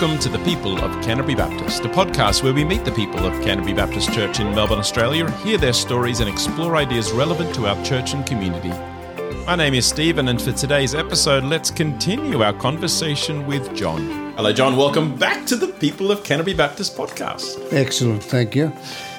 [0.00, 3.34] welcome to the People of Canterbury Baptist, a podcast where we meet the people of
[3.44, 7.84] Canterbury Baptist Church in Melbourne, Australia, hear their stories, and explore ideas relevant to our
[7.84, 8.70] church and community.
[9.44, 14.32] My name is Stephen, and for today's episode, let's continue our conversation with John.
[14.36, 14.78] Hello, John.
[14.78, 17.70] Welcome back to the People of Canterbury Baptist podcast.
[17.70, 18.72] Excellent, thank you.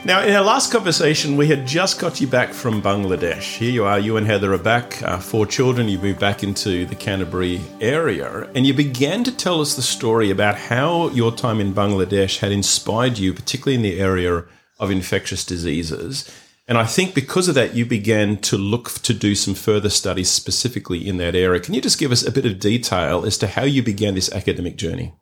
[0.03, 3.57] Now, in our last conversation, we had just got you back from Bangladesh.
[3.57, 5.87] Here you are, you and Heather are back, uh, four children.
[5.87, 10.31] You moved back into the Canterbury area, and you began to tell us the story
[10.31, 14.43] about how your time in Bangladesh had inspired you, particularly in the area
[14.79, 16.27] of infectious diseases.
[16.67, 20.31] And I think because of that, you began to look to do some further studies
[20.31, 21.59] specifically in that area.
[21.59, 24.31] Can you just give us a bit of detail as to how you began this
[24.31, 25.13] academic journey?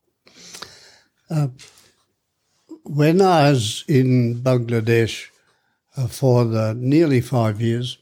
[1.29, 1.47] Uh,
[2.83, 5.27] when I was in Bangladesh
[5.97, 7.97] uh, for the nearly five years,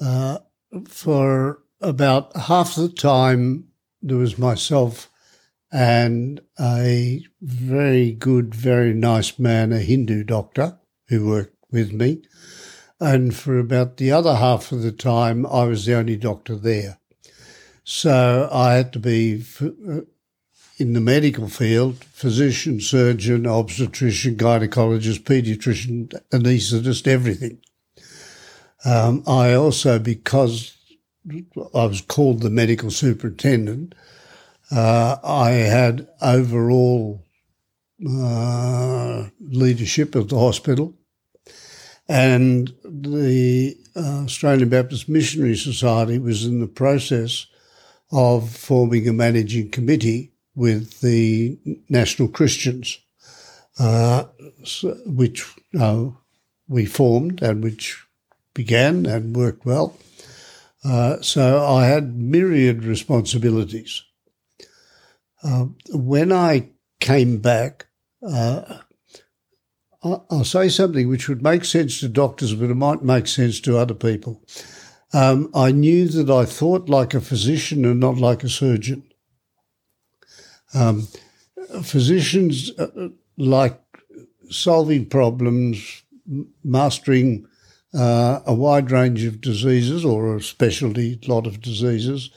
[0.00, 0.38] uh,
[0.86, 3.68] for about half the time
[4.02, 5.10] there was myself
[5.72, 10.78] and a very good, very nice man, a Hindu doctor
[11.08, 12.22] who worked with me.
[12.98, 16.98] And for about the other half of the time, I was the only doctor there.
[17.84, 20.00] So I had to be uh,
[20.80, 27.60] in the medical field, physician, surgeon, obstetrician, gynecologist, pediatrician, anaesthetist, everything.
[28.86, 30.78] Um, I also, because
[31.28, 33.94] I was called the medical superintendent,
[34.70, 37.26] uh, I had overall
[38.08, 40.94] uh, leadership of the hospital.
[42.08, 47.46] And the uh, Australian Baptist Missionary Society was in the process
[48.10, 51.58] of forming a managing committee with the
[51.88, 52.98] National Christians,
[53.78, 54.24] uh,
[55.06, 55.50] which
[55.80, 56.10] uh,
[56.68, 58.04] we formed and which
[58.52, 59.96] began and worked well.
[60.84, 64.02] Uh, so I had myriad responsibilities.
[65.42, 66.68] Uh, when I
[67.00, 67.86] came back,
[68.22, 68.80] uh,
[70.02, 73.78] I'll say something which would make sense to doctors, but it might make sense to
[73.78, 74.42] other people.
[75.14, 79.09] Um, I knew that I thought like a physician and not like a surgeon.
[80.74, 81.08] Um,
[81.82, 83.80] physicians uh, like
[84.50, 86.02] solving problems,
[86.64, 87.46] mastering
[87.94, 92.30] uh, a wide range of diseases or a specialty lot of diseases,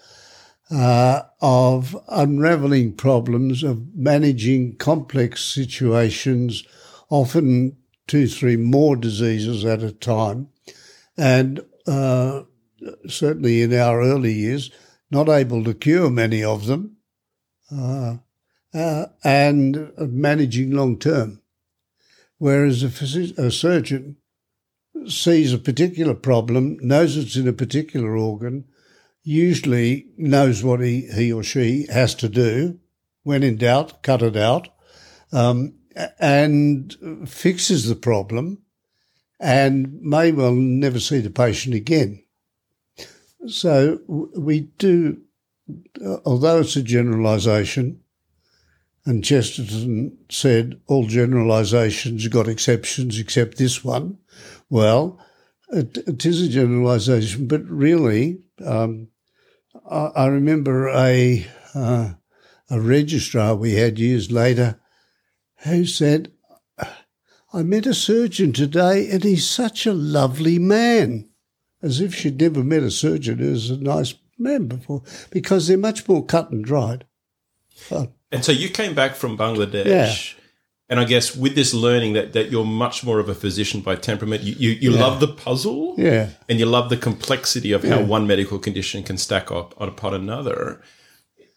[0.72, 6.64] uh, of unraveling problems, of managing complex situations,
[7.10, 7.78] often
[8.08, 10.48] two, three more diseases at a time,
[11.18, 12.42] and uh,
[13.08, 14.72] certainly in our early years,
[15.12, 16.93] not able to cure many of them,
[17.74, 18.18] uh,
[18.74, 21.42] uh, and managing long term.
[22.38, 24.18] Whereas a, phys- a surgeon
[25.08, 28.66] sees a particular problem, knows it's in a particular organ,
[29.24, 32.80] usually knows what he, he or she has to do.
[33.24, 34.68] When in doubt, cut it out,
[35.32, 35.76] um,
[36.20, 36.96] and
[37.26, 38.64] fixes the problem
[39.40, 42.24] and may well never see the patient again.
[43.48, 45.22] So we do
[46.26, 48.02] although it's a generalisation,
[49.06, 54.18] and Chesterton said all generalisations got exceptions except this one.
[54.70, 55.20] Well,
[55.70, 59.10] it, it is a generalisation, but really, um,
[59.90, 62.14] I, I, remember a uh,
[62.70, 64.80] a registrar we had years later
[65.64, 66.32] who said,
[67.54, 71.30] "I met a surgeon today, and he's such a lovely man."
[71.82, 74.14] As if she'd never met a surgeon who's a nice
[74.68, 77.06] before because they're much more cut and dried.
[78.32, 79.86] and so you came back from Bangladesh.
[79.86, 80.40] Yeah.
[80.90, 83.96] And I guess with this learning that, that you're much more of a physician by
[83.96, 85.00] temperament, you, you, you yeah.
[85.00, 85.96] love the puzzle.
[85.98, 86.30] Yeah.
[86.50, 88.06] And you love the complexity of how yeah.
[88.06, 90.82] one medical condition can stack up on upon another.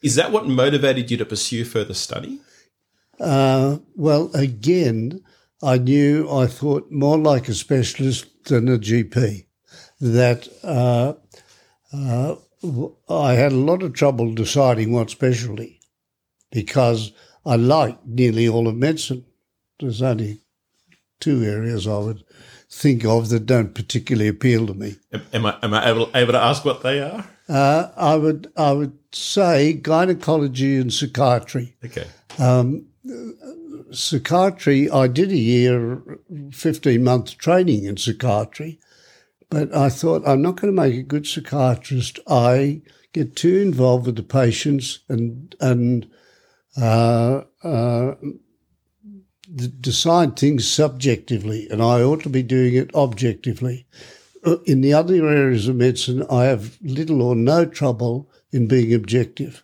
[0.03, 2.39] Is that what motivated you to pursue further study?
[3.19, 5.23] Uh, well, again,
[5.63, 9.47] I knew I thought more like a specialist than a GP.
[10.01, 11.15] That uh,
[11.93, 12.37] uh,
[13.09, 15.81] I had a lot of trouble deciding what specialty
[16.51, 17.13] because
[17.45, 19.25] I liked nearly all of medicine.
[19.79, 20.41] There's only
[21.21, 22.25] two areas I would
[22.69, 24.97] think of that don't particularly appeal to me.
[25.33, 27.29] Am I, am I able, able to ask what they are?
[27.49, 31.77] Uh, I would I would say gynecology and psychiatry.
[31.85, 32.07] Okay.
[32.39, 32.87] Um,
[33.93, 36.03] psychiatry, I did a year,
[36.53, 38.81] 15 month training in psychiatry,
[39.49, 42.19] but I thought, I'm not going to make a good psychiatrist.
[42.27, 42.83] I
[43.13, 46.09] get too involved with the patients and, and,
[46.77, 48.15] uh, uh,
[49.81, 53.87] decide things subjectively, and I ought to be doing it objectively.
[54.45, 58.93] Uh, in the other areas of medicine, I have little or no trouble in being
[58.93, 59.63] objective.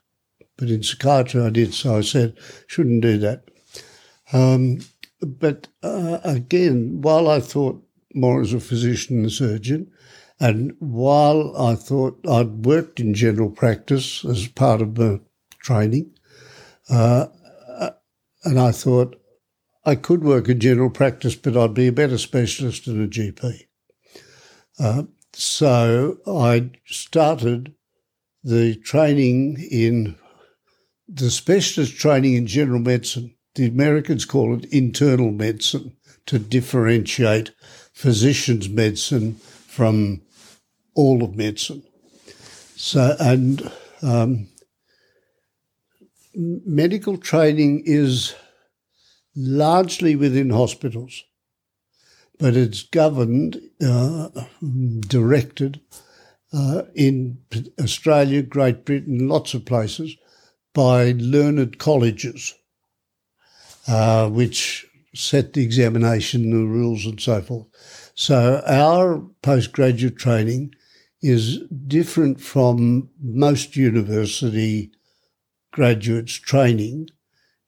[0.56, 1.75] but in psychiatry I did.
[1.75, 2.37] So I said,
[2.69, 3.43] shouldn't do that.
[4.32, 4.81] Um,
[5.20, 9.91] but uh, again, while I thought more as a physician and surgeon,
[10.41, 15.20] and while I thought I'd worked in general practice as part of the
[15.61, 16.12] training,
[16.91, 17.26] uh,
[18.44, 19.17] and I thought
[19.85, 23.67] I could work in general practice, but I'd be a better specialist than a GP.
[24.79, 27.75] Uh, so I started
[28.44, 30.17] the training in
[31.09, 33.35] the specialist training in general medicine.
[33.55, 37.50] The Americans call it internal medicine to differentiate
[37.92, 40.22] physician's medicine from
[40.94, 41.82] all of medicine.
[42.76, 43.70] So, and
[44.02, 44.48] um,
[46.34, 48.34] medical training is
[49.36, 51.24] largely within hospitals,
[52.38, 54.28] but it's governed, uh,
[55.08, 55.80] directed
[56.52, 57.38] uh, in
[57.80, 60.16] Australia, Great Britain, lots of places
[60.74, 62.54] by learned colleges,
[63.88, 67.67] uh, which set the examination, the rules, and so forth.
[68.14, 70.75] So our postgraduate training
[71.20, 74.91] is different from most university
[75.73, 77.09] graduates' training.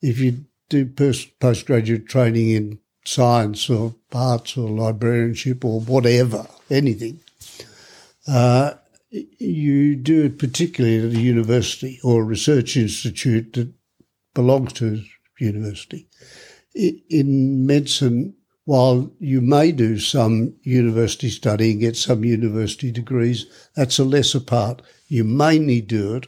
[0.03, 7.21] If you do postgraduate training in science or arts or librarianship or whatever, anything,
[8.27, 8.75] uh,
[9.11, 13.73] you do it particularly at a university or a research institute that
[14.35, 15.05] belongs to
[15.41, 16.09] a university.
[16.75, 18.35] In medicine,
[18.65, 24.41] while you may do some university study and get some university degrees, that's a lesser
[24.41, 24.83] part.
[25.09, 26.27] You mainly do it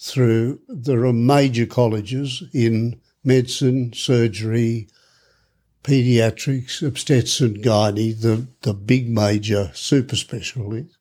[0.00, 4.88] through, there are major colleges in medicine, surgery,
[5.82, 10.96] pediatrics, obstetrics and gynae, the, the big major super specialties.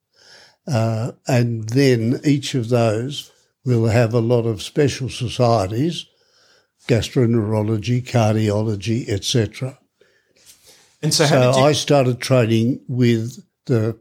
[0.67, 3.31] Uh, and then each of those
[3.63, 6.05] will have a lot of special societies,
[6.87, 9.79] gastroenterology, cardiology, etc.
[11.01, 13.97] And so, so you- I started training with the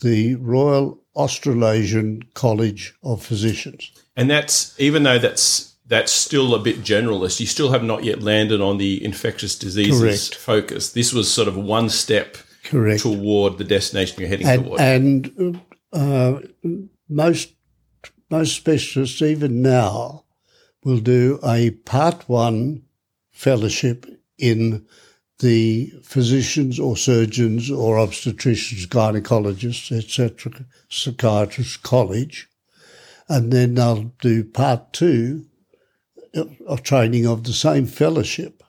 [0.00, 3.90] the Royal Australasian College of Physicians.
[4.16, 7.40] And that's even though that's that's still a bit generalist.
[7.40, 10.34] You still have not yet landed on the infectious diseases Correct.
[10.34, 10.92] focus.
[10.92, 13.02] This was sort of one step Correct.
[13.02, 14.80] toward the destination you're heading and, toward.
[14.80, 15.60] and
[15.92, 16.40] uh,
[17.08, 17.52] most
[18.30, 20.23] most specialists, even now,
[20.84, 22.82] will do a part one
[23.32, 24.06] fellowship
[24.38, 24.86] in
[25.40, 30.52] the physicians or surgeons or obstetricians, gynecologists, etc.,
[30.88, 32.48] psychiatrists college,
[33.28, 35.46] and then they'll do part two
[36.66, 38.62] of training of the same fellowship.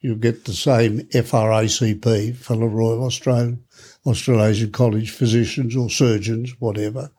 [0.00, 3.64] You'll get the same FRACP, Fellow Royal Australian
[4.04, 7.10] Australasian College physicians or surgeons, whatever.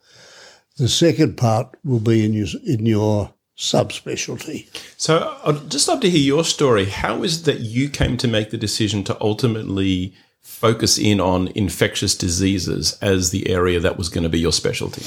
[0.77, 4.67] The second part will be in your in your subspecialty.
[4.97, 6.85] So I'd just love to hear your story.
[6.85, 11.49] How is it that you came to make the decision to ultimately focus in on
[11.49, 15.03] infectious diseases as the area that was going to be your specialty?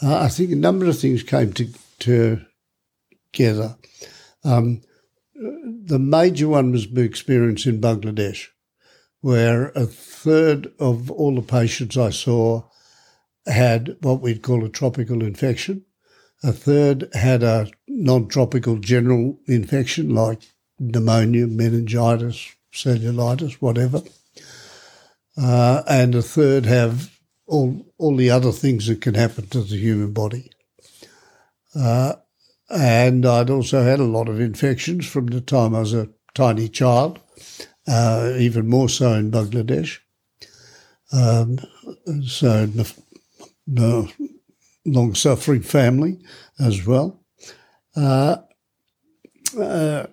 [0.00, 3.76] Uh, I think a number of things came to, together.
[4.44, 4.82] Um,
[5.34, 8.46] the major one was my experience in Bangladesh,
[9.20, 12.64] where a third of all the patients I saw
[13.46, 15.84] had what we'd call a tropical infection.
[16.44, 20.42] A third had a non tropical general infection like
[20.78, 24.02] pneumonia, meningitis, cellulitis, whatever.
[25.36, 29.76] Uh, and a third have all, all the other things that can happen to the
[29.76, 30.50] human body.
[31.74, 32.14] Uh,
[32.68, 36.68] and I'd also had a lot of infections from the time I was a tiny
[36.68, 37.20] child,
[37.86, 39.98] uh, even more so in Bangladesh.
[41.12, 41.58] Um,
[42.26, 42.66] so,
[43.66, 44.08] no,
[44.84, 46.18] long suffering family
[46.58, 47.20] as well.
[47.96, 48.36] Uh,
[49.58, 50.06] uh,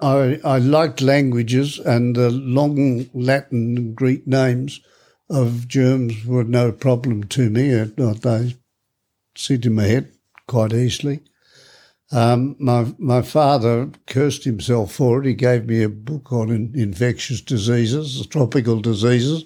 [0.00, 4.80] I, I liked languages, and the long Latin and Greek names
[5.28, 7.70] of germs were no problem to me.
[7.74, 8.56] They
[9.36, 10.12] sit in my head
[10.46, 11.20] quite easily.
[12.10, 15.26] Um, my my father cursed himself for it.
[15.26, 19.44] He gave me a book on in, infectious diseases, tropical diseases.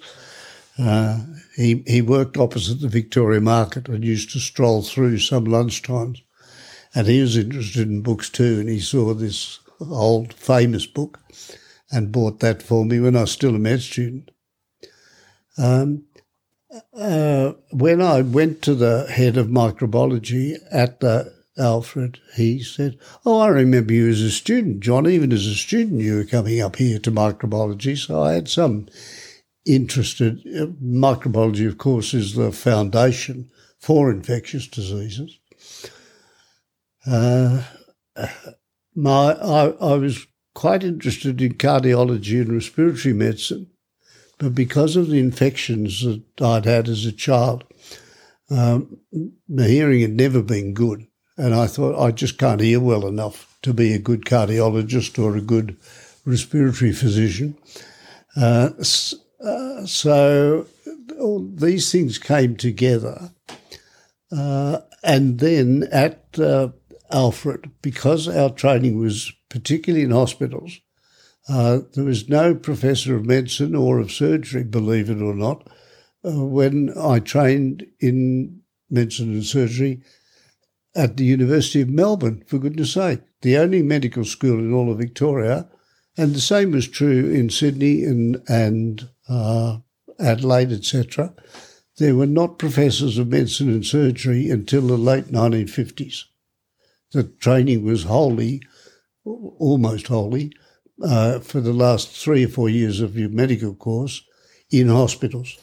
[0.79, 1.19] Uh,
[1.55, 6.21] he he worked opposite the Victoria Market and used to stroll through some lunchtimes,
[6.95, 8.59] and he was interested in books too.
[8.59, 11.19] And he saw this old famous book,
[11.91, 14.31] and bought that for me when I was still a med student.
[15.57, 16.05] Um,
[16.97, 23.39] uh, when I went to the head of microbiology at the Alfred, he said, Oh,
[23.39, 25.05] I remember you as a student, John.
[25.05, 27.95] Even as a student, you were coming up here to microbiology.
[27.95, 28.87] So I had some
[29.65, 30.39] interested.
[30.47, 35.39] Uh, microbiology, of course, is the foundation for infectious diseases.
[37.05, 37.63] Uh,
[38.95, 43.67] my, I, I was quite interested in cardiology and respiratory medicine,
[44.37, 47.63] but because of the infections that I'd had as a child,
[48.49, 48.99] um,
[49.47, 51.07] my hearing had never been good.
[51.35, 55.35] And I thought, I just can't hear well enough to be a good cardiologist or
[55.35, 55.77] a good
[56.25, 57.57] respiratory physician.
[58.35, 58.69] Uh,
[59.85, 60.67] so
[61.19, 63.31] all these things came together.
[64.31, 66.69] Uh, and then at uh,
[67.11, 70.79] Alfred, because our training was particularly in hospitals,
[71.49, 75.67] uh, there was no professor of medicine or of surgery, believe it or not.
[76.25, 80.01] Uh, when I trained in medicine and surgery
[80.95, 84.99] at the University of Melbourne, for goodness sake, the only medical school in all of
[84.99, 85.69] Victoria.
[86.17, 89.77] And the same was true in Sydney and, and uh,
[90.19, 91.33] Adelaide, etc.
[91.97, 96.23] There were not professors of medicine and surgery until the late 1950s.
[97.11, 98.61] The training was wholly,
[99.23, 100.51] almost wholly,
[101.03, 104.23] uh, for the last three or four years of your medical course
[104.71, 105.57] in hospitals.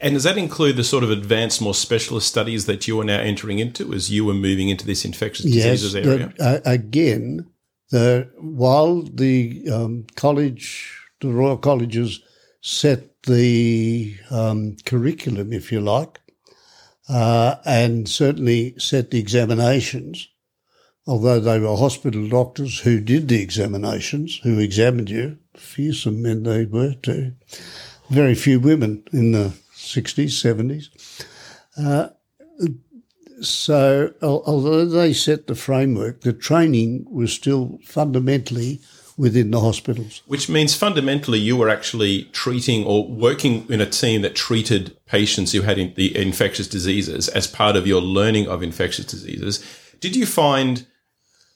[0.00, 3.20] And does that include the sort of advanced, more specialist studies that you are now
[3.20, 6.32] entering into as you are moving into this infectious diseases yes, area?
[6.36, 7.46] The, uh, again,
[7.90, 12.20] the, while the um, college, the Royal Colleges
[12.60, 16.20] set the um, curriculum, if you like,
[17.08, 20.28] uh, and certainly set the examinations,
[21.06, 26.64] although they were hospital doctors who did the examinations, who examined you, fearsome men they
[26.64, 27.32] were too.
[28.10, 30.88] Very few women in the 60s, 70s.
[31.76, 32.10] Uh,
[33.40, 38.80] so, although they set the framework, the training was still fundamentally
[39.16, 40.22] within the hospitals.
[40.26, 45.52] Which means fundamentally you were actually treating or working in a team that treated patients
[45.52, 49.64] who had in the infectious diseases as part of your learning of infectious diseases.
[50.00, 50.86] Did you find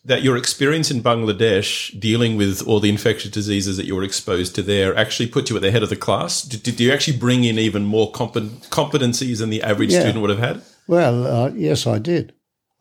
[0.05, 4.55] that your experience in Bangladesh dealing with all the infectious diseases that you were exposed
[4.55, 6.43] to there actually put you at the head of the class?
[6.43, 10.01] Did, did you actually bring in even more competencies than the average yeah.
[10.01, 10.63] student would have had?
[10.87, 12.33] Well, uh, yes, I did.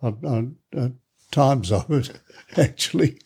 [0.01, 0.91] I, I, at
[1.31, 2.17] times I would
[2.57, 3.19] actually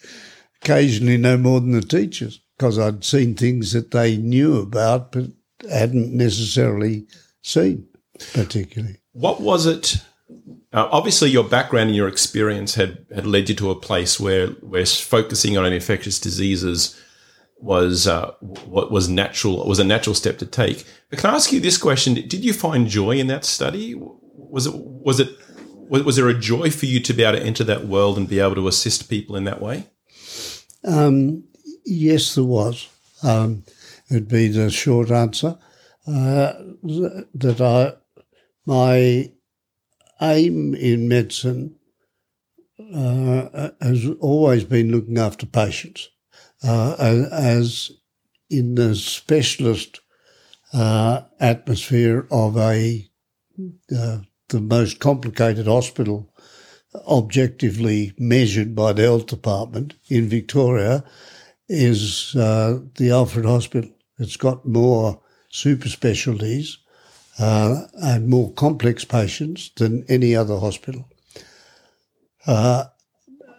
[0.64, 5.26] occasionally know more than the teachers because I'd seen things that they knew about but
[5.70, 7.08] hadn't necessarily
[7.42, 7.88] seen
[8.34, 8.98] particularly.
[9.12, 10.02] What was it
[10.74, 14.48] uh, obviously, your background and your experience had, had led you to a place where
[14.48, 17.00] where focusing on infectious diseases
[17.60, 20.86] was uh, what was natural was a natural step to take.
[21.10, 22.16] But can I ask you this question?
[22.16, 23.94] Did you find joy in that study?
[23.96, 25.38] Was it was it
[25.90, 28.40] was there a joy for you to be able to enter that world and be
[28.40, 29.88] able to assist people in that way?
[30.84, 31.46] Um,
[31.86, 32.88] yes, there was.
[33.22, 33.64] Um,
[34.10, 35.58] it'd be the short answer.
[36.06, 36.54] Uh,
[37.34, 37.94] that I
[38.66, 39.32] my
[40.22, 41.76] aim in medicine
[42.94, 46.10] uh, has always been looking after patients,
[46.64, 46.96] uh,
[47.32, 47.92] as
[48.50, 50.02] in the specialist
[50.74, 53.10] uh, atmosphere of a
[53.96, 56.33] uh, the most complicated hospital,
[57.08, 61.04] objectively measured by the health department in Victoria,
[61.70, 63.90] is uh, the Alfred Hospital.
[64.20, 66.78] It's got more super specialties
[67.40, 71.08] uh, and more complex patients than any other hospital.
[72.46, 72.86] Uh,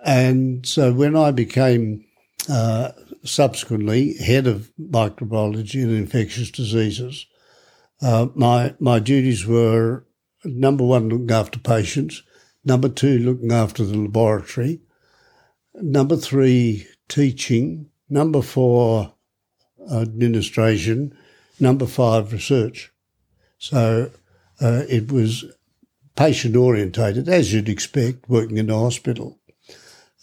[0.04, 2.04] and so when I became
[2.48, 2.92] uh,
[3.24, 7.26] subsequently head of microbiology and infectious diseases,
[8.02, 10.04] uh, my my duties were
[10.44, 12.22] number one, looking after patients,
[12.64, 14.80] number two, looking after the laboratory,
[15.74, 19.14] number three, teaching, number four,
[19.90, 21.16] administration,
[21.60, 22.92] number five, research.
[23.58, 24.10] So
[24.60, 25.44] uh, it was
[26.16, 29.38] patient orientated, as you'd expect, working in a hospital.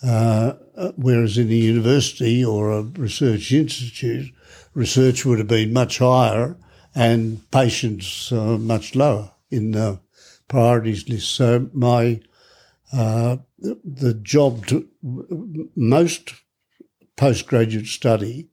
[0.03, 0.53] Uh,
[0.95, 4.33] whereas in a university or a research institute,
[4.73, 6.57] research would have been much higher
[6.95, 9.99] and patients uh, much lower in the
[10.47, 11.31] priorities list.
[11.31, 12.21] So my
[12.93, 14.87] uh, the job to
[15.75, 16.33] most
[17.15, 18.49] postgraduate study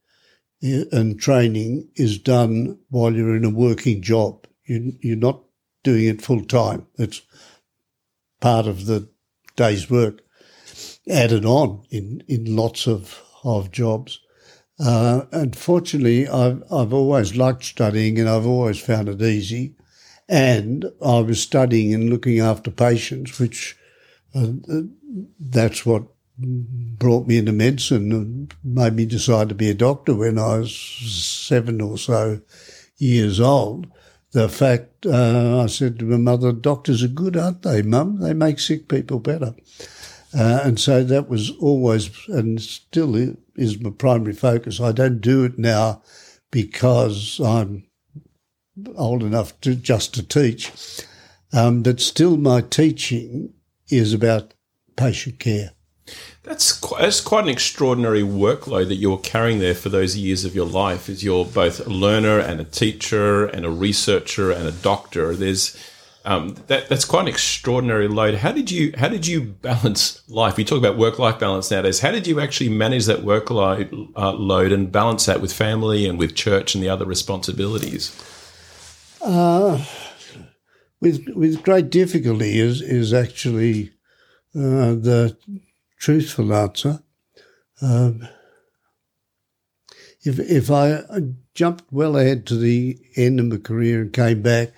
[0.61, 4.47] and training is done while you're in a working job.
[4.64, 5.42] You, you're not
[5.83, 6.87] doing it full time.
[6.99, 7.23] It's
[8.40, 9.09] part of the
[9.57, 10.21] day's work
[11.09, 14.21] added on in, in lots of, of jobs.
[14.80, 19.75] Uh, unfortunately, I've, I've always liked studying and I've always found it easy.
[20.28, 23.76] And I was studying and looking after patients, which
[24.35, 24.82] uh,
[25.38, 26.04] that's what
[26.38, 30.75] brought me into medicine and made me decide to be a doctor when I was
[30.75, 32.40] seven or so
[32.97, 33.88] years old,
[34.32, 38.20] the fact uh, I said to my mother, doctors are good, aren't they, mum?
[38.20, 39.54] They make sick people better.
[40.37, 43.16] Uh, and so that was always and still
[43.56, 44.80] is my primary focus.
[44.80, 46.02] I don't do it now
[46.50, 47.85] because I'm
[48.97, 50.70] old enough to just to teach,
[51.52, 53.54] um, but still my teaching
[53.90, 54.54] is about
[54.97, 55.73] patient care.
[56.42, 60.54] That's quite, that's quite an extraordinary workload that you're carrying there for those years of
[60.54, 61.09] your life.
[61.09, 65.35] As you're both a learner and a teacher and a researcher and a doctor.
[65.35, 65.76] There's
[66.25, 68.35] um, that that's quite an extraordinary load.
[68.37, 70.57] How did you how did you balance life?
[70.57, 72.00] We talk about work life balance nowadays.
[72.00, 76.18] How did you actually manage that workload uh, load and balance that with family and
[76.18, 78.14] with church and the other responsibilities?
[79.21, 79.85] Uh,
[81.00, 83.93] with with great difficulty is is actually
[84.55, 85.37] uh, the
[85.99, 87.00] truthful answer.
[87.81, 88.28] Um,
[90.23, 91.02] if if I
[91.55, 94.73] jumped well ahead to the end of my career and came back,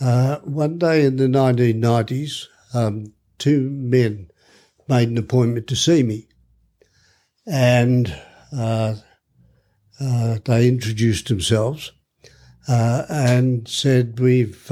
[0.00, 4.28] uh, one day in the 1990s, um, two men
[4.88, 6.26] made an appointment to see me,
[7.46, 8.14] and
[8.52, 8.96] uh,
[10.00, 11.92] uh, they introduced themselves
[12.68, 14.70] uh, and said, "We've."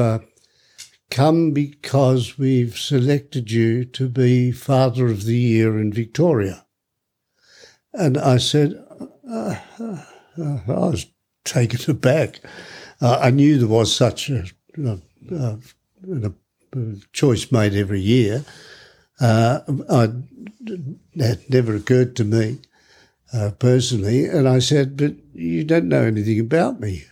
[1.10, 6.66] Come because we've selected you to be Father of the Year in Victoria.
[7.92, 8.74] And I said,
[9.28, 10.04] uh, uh,
[10.38, 11.06] uh I was
[11.44, 12.40] taken aback.
[13.00, 14.44] Uh, I knew there was such a,
[14.78, 14.98] a,
[15.32, 15.58] a,
[16.72, 18.44] a choice made every year.
[19.20, 20.10] Uh, I,
[21.16, 22.58] that never occurred to me
[23.32, 24.26] uh, personally.
[24.26, 27.04] And I said, But you don't know anything about me.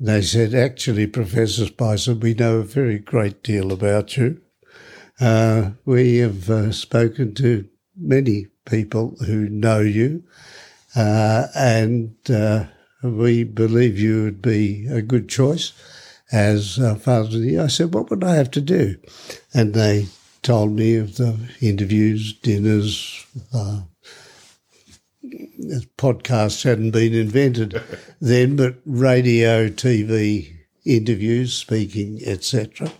[0.00, 4.40] They said, actually, Professor Spicer, we know a very great deal about you.
[5.20, 10.24] Uh, we have uh, spoken to many people who know you,
[10.96, 12.64] uh, and uh,
[13.02, 15.72] we believe you would be a good choice
[16.32, 17.62] as Father of the Year.
[17.62, 18.96] I said, what would I have to do?
[19.52, 20.08] And they
[20.42, 23.82] told me of the interviews, dinners, uh,
[25.96, 27.80] podcasts hadn't been invented
[28.20, 32.92] then, but radio, TV, interviews, speaking, etc.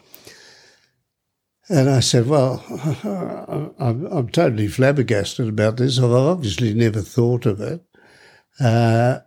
[1.68, 2.62] And I said, Well,
[3.78, 5.98] I'm, I'm, totally flabbergasted about this.
[5.98, 7.82] I've obviously never thought of it.
[8.60, 9.20] Uh,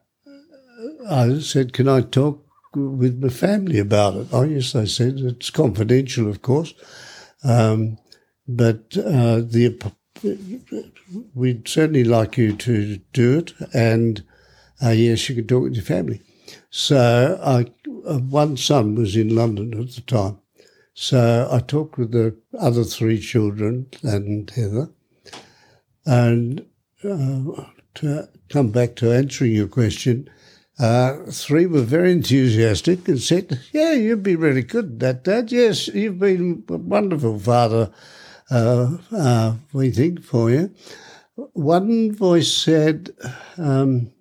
[1.10, 4.28] I said, Can I talk with my family about it?
[4.32, 5.20] Oh, yes, they said.
[5.20, 6.74] It's confidential, of course.
[7.44, 7.98] Um,
[8.48, 9.66] but uh, the
[11.34, 14.24] we'd certainly like you to do it, and
[14.84, 16.22] uh, yes, you could talk with your family.
[16.70, 17.66] So I,
[18.08, 20.40] uh, one son was in London at the time,
[20.94, 24.90] so I talked with the other three children and Heather,
[26.06, 26.66] and
[27.04, 30.30] uh, to come back to answering your question.
[30.80, 35.52] Uh, three were very enthusiastic and said, "Yeah, you'd be really good at that, Dad.
[35.52, 37.92] Yes, you've been a wonderful father
[38.50, 40.74] uh, uh, we think, for you.
[41.54, 43.12] One voice said,
[43.58, 44.12] um,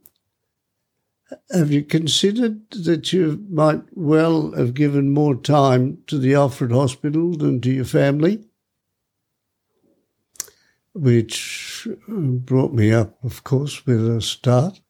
[1.50, 7.32] Have you considered that you might well have given more time to the Alfred Hospital
[7.36, 8.44] than to your family?
[10.92, 14.80] Which brought me up, of course, with a start.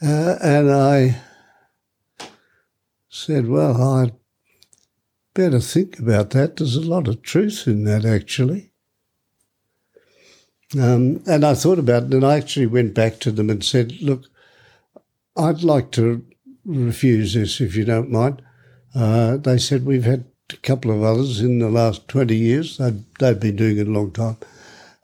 [0.00, 1.20] Uh, and I
[3.08, 4.12] said, Well, I
[5.38, 6.56] better think about that.
[6.56, 8.72] There's a lot of truth in that, actually.
[10.76, 14.02] Um, and I thought about it, and I actually went back to them and said,
[14.02, 14.24] Look,
[15.36, 16.26] I'd like to
[16.64, 18.42] refuse this if you don't mind.
[18.96, 22.78] Uh, they said, We've had a couple of others in the last 20 years.
[22.78, 24.38] They've, they've been doing it a long time.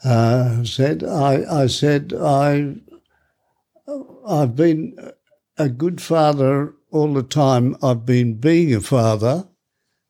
[0.02, 2.74] Uh, said I, I said I
[4.26, 4.98] I've been
[5.56, 7.76] a good father all the time.
[7.82, 9.48] I've been being a father,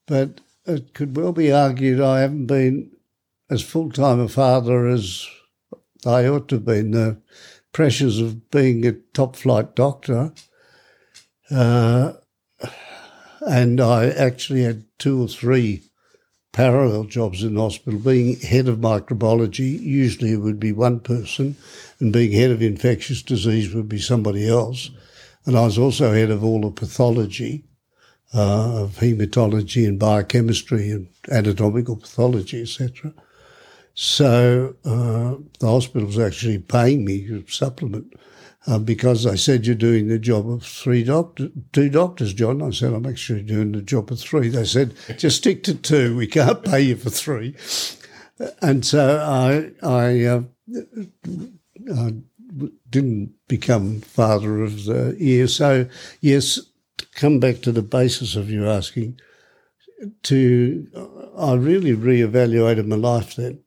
[0.07, 2.91] but it could well be argued I haven't been
[3.51, 5.27] as full time a father as
[6.07, 6.93] I ought to have been.
[6.93, 7.19] The
[7.73, 10.33] pressures of being a top flight doctor.
[11.51, 12.15] Uh,
[13.47, 15.83] and I actually had two or three
[16.53, 17.99] parallel jobs in hospital.
[17.99, 21.57] Being head of microbiology, usually it would be one person,
[22.01, 24.91] and being head of infectious disease would be somebody else.
[25.45, 27.65] And I was also head of all the pathology
[28.35, 33.13] uh, of hematology and biochemistry and anatomical pathology, etc.
[33.95, 38.13] So uh, the hospital was actually paying me a supplement
[38.67, 42.61] uh, because they said you're doing the job of three doctors, two doctors, John.
[42.61, 44.49] I said I'm actually doing the job of three.
[44.49, 46.17] They said just stick to two.
[46.17, 47.55] We can't pay you for three.
[48.61, 50.43] And so I I, uh,
[51.95, 52.15] I
[52.91, 55.47] didn't become father of the year.
[55.47, 55.87] So
[56.21, 56.61] yes,
[57.15, 59.21] come back to the basis of your asking,
[60.25, 60.89] to
[61.37, 63.61] I really reevaluated my life then.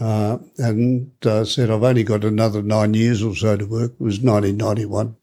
[0.00, 3.92] Uh, and uh, said, I've only got another nine years or so to work.
[3.92, 5.16] It was 1991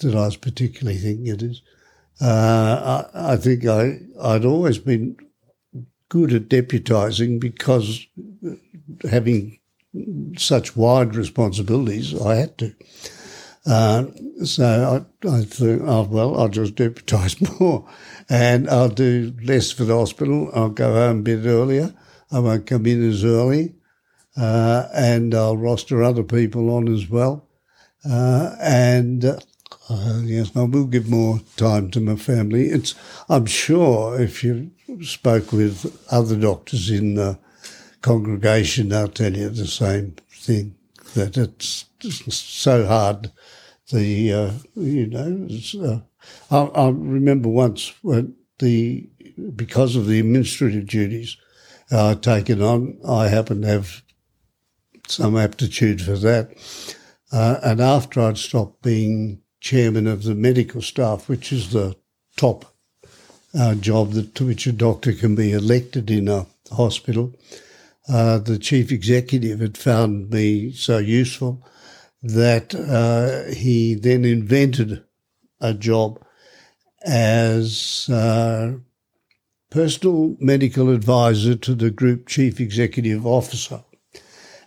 [0.00, 1.62] that I was particularly thinking it is.
[2.20, 5.16] Uh, I, I, think I, I'd always been
[6.08, 8.06] good at deputising because
[9.08, 9.58] having
[10.36, 12.74] such wide responsibilities, I had to.
[13.66, 14.06] Uh,
[14.44, 17.88] so I, I thought, oh, well, I'll just deputise more
[18.28, 20.50] and I'll do less for the hospital.
[20.54, 21.94] I'll go home a bit earlier.
[22.30, 23.74] I won't come in as early.
[24.36, 27.48] Uh, and I'll roster other people on as well.
[28.08, 32.66] Uh, and uh, yes, I will give more time to my family.
[32.66, 32.94] It's,
[33.28, 34.70] I'm sure if you
[35.02, 37.38] spoke with other doctors in the
[38.00, 40.76] congregation, they'll tell you the same thing
[41.14, 43.32] that it's so hard.
[43.90, 45.48] The uh, you know,
[45.82, 46.00] uh,
[46.50, 49.08] I, I, remember once when the
[49.54, 51.36] because of the administrative duties
[51.90, 54.02] uh, taken on, I happened to have
[55.06, 56.50] some aptitude for that.
[57.32, 61.96] Uh, and after I'd stopped being chairman of the medical staff, which is the
[62.36, 62.66] top
[63.58, 67.34] uh, job that, to which a doctor can be elected in a hospital,
[68.08, 71.66] uh, the chief executive had found me so useful
[72.22, 75.04] that uh, he then invented
[75.60, 76.20] a job
[77.04, 78.72] as uh,
[79.70, 83.84] personal medical advisor to the group chief executive officer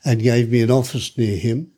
[0.06, 1.72] and gave me an office near him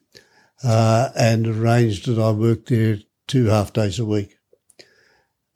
[0.64, 4.36] uh, and arranged that I worked there two half days a week.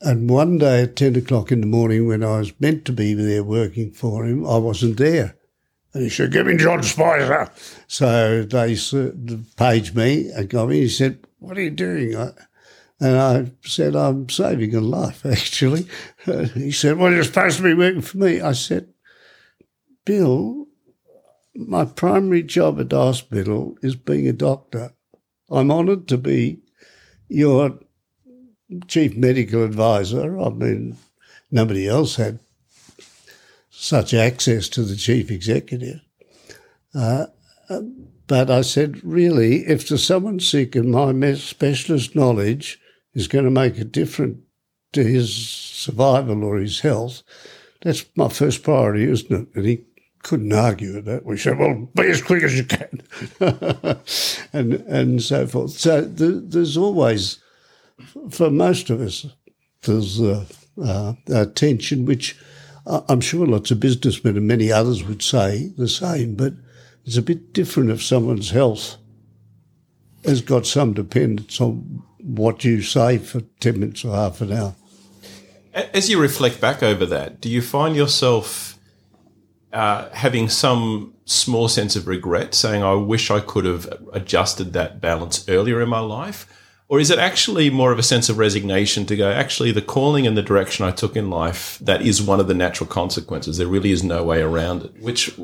[0.01, 3.13] And one day at 10 o'clock in the morning when I was meant to be
[3.13, 5.36] there working for him, I wasn't there.
[5.97, 7.49] And he said, give me John Spicer.
[7.87, 8.75] So they
[9.55, 10.81] paged me and got me.
[10.81, 12.13] He said, what are you doing?
[12.99, 15.87] And I said, I'm saving a life, actually.
[16.53, 18.41] he said, well, you're supposed to be working for me.
[18.41, 18.89] I said,
[20.05, 20.67] Bill,
[21.55, 24.91] my primary job at the hospital is being a doctor.
[25.49, 26.59] I'm honoured to be
[27.27, 27.79] your
[28.87, 30.39] chief medical advisor.
[30.39, 30.95] I mean,
[31.49, 32.37] nobody else had
[33.79, 36.01] such access to the chief executive.
[36.95, 37.27] Uh,
[38.25, 40.39] but I said, really, if there's someone
[40.75, 42.79] and my specialist knowledge
[43.13, 44.39] is going to make a difference
[44.93, 47.21] to his survival or his health,
[47.81, 49.47] that's my first priority, isn't it?
[49.55, 49.83] And he
[50.23, 51.23] couldn't argue with that.
[51.23, 53.03] We said, well, be as quick as you can.
[54.53, 55.71] and, and so forth.
[55.71, 57.37] So there's always,
[58.31, 59.27] for most of us,
[59.83, 60.47] there's a,
[60.83, 62.35] uh, a tension which
[62.87, 66.53] I'm sure lots of businessmen and many others would say the same, but
[67.05, 68.97] it's a bit different if someone's health
[70.23, 74.75] has got some dependence on what you say for 10 minutes or half an hour.
[75.73, 78.77] As you reflect back over that, do you find yourself
[79.71, 85.01] uh, having some small sense of regret, saying, I wish I could have adjusted that
[85.01, 86.47] balance earlier in my life?
[86.89, 90.25] Or is it actually more of a sense of resignation to go, actually, the calling
[90.25, 93.57] and the direction I took in life, that is one of the natural consequences.
[93.57, 95.01] There really is no way around it.
[95.01, 95.37] Which,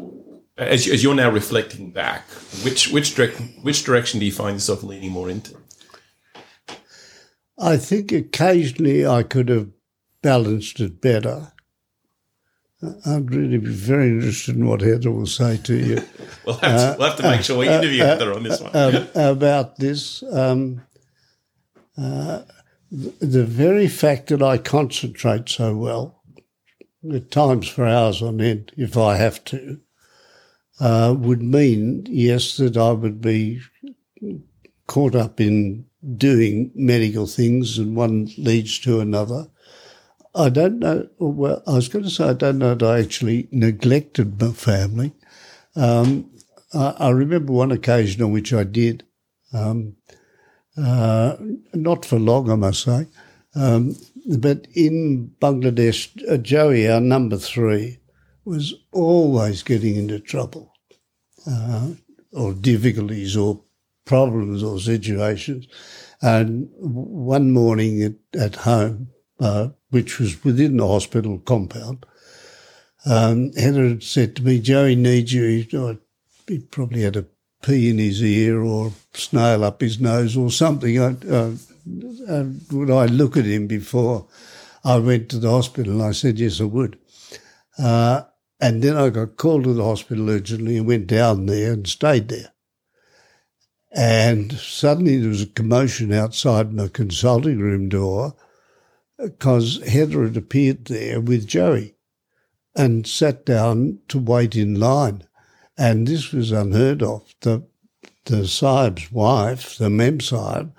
[0.57, 2.29] as, as you're now reflecting back,
[2.63, 5.57] which, which, direct, which direction do you find yourself leaning more into?
[7.59, 9.69] I think occasionally I could have
[10.21, 11.51] balanced it better.
[13.05, 16.01] I'd really be very interested in what Heather will say to you.
[16.45, 18.61] we'll, have to, uh, we'll have to make sure we interview uh, Heather on this
[18.61, 18.75] one.
[18.75, 20.23] Uh, about this.
[20.23, 20.81] Um,
[21.97, 22.43] uh,
[22.91, 26.21] the very fact that I concentrate so well,
[27.11, 29.79] at times for hours on end, if I have to,
[30.79, 33.61] uh, would mean, yes, that I would be
[34.87, 35.85] caught up in
[36.17, 39.47] doing medical things and one leads to another.
[40.35, 41.07] I don't know.
[41.19, 45.13] Well, I was going to say I don't know that I actually neglected my family.
[45.75, 46.31] Um,
[46.73, 49.05] I, I, remember one occasion on which I did,
[49.53, 49.95] um,
[50.77, 51.37] uh,
[51.73, 53.07] not for long, I must say.
[53.55, 53.95] Um,
[54.37, 57.99] but in Bangladesh, uh, Joey, our number three,
[58.45, 60.73] was always getting into trouble
[61.47, 61.89] uh,
[62.31, 63.61] or difficulties or
[64.05, 65.67] problems or situations.
[66.21, 69.09] And one morning at, at home,
[69.39, 72.05] uh, which was within the hospital compound,
[73.05, 75.43] um, Heather had said to me, Joey needs you.
[75.43, 75.97] He,
[76.47, 77.25] he probably had a
[77.63, 80.99] pea in his ear or snail up his nose or something.
[80.99, 81.51] I, uh,
[82.71, 84.27] would I look at him before
[84.83, 86.01] I went to the hospital?
[86.01, 86.99] I said, yes, I would.
[87.79, 88.23] Uh,
[88.61, 92.27] and then I got called to the hospital urgently and went down there and stayed
[92.29, 92.51] there.
[93.91, 98.35] And suddenly there was a commotion outside my consulting room door.
[99.17, 101.95] because Heather had appeared there with Joey
[102.75, 105.23] and sat down to wait in line.
[105.77, 107.33] And this was unheard of.
[107.41, 107.63] The,
[108.25, 110.73] the Sahib's wife, the Mem Sahib,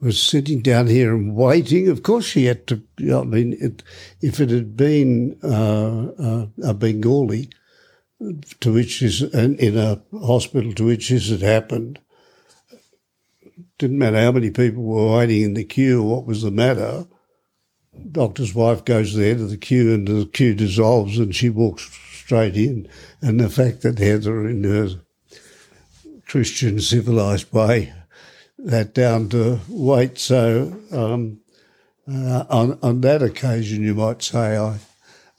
[0.00, 1.88] was sitting down here and waiting.
[1.88, 2.82] Of course, she had to.
[3.00, 3.82] I mean, it,
[4.20, 7.50] if it had been uh, uh, a Bengali
[8.60, 11.98] to which this, in a hospital to which this had happened,
[13.78, 17.06] didn't matter how many people were waiting in the queue what was the matter.
[18.10, 21.48] Doctor's wife goes to the head of the queue and the queue dissolves and she
[21.48, 21.88] walks
[22.28, 22.86] straight in.
[23.22, 25.00] And the fact that Heather, in her
[26.26, 27.94] Christian civilized way,
[28.58, 30.18] that down to wait.
[30.18, 31.40] So um,
[32.06, 34.76] uh, on on that occasion, you might say I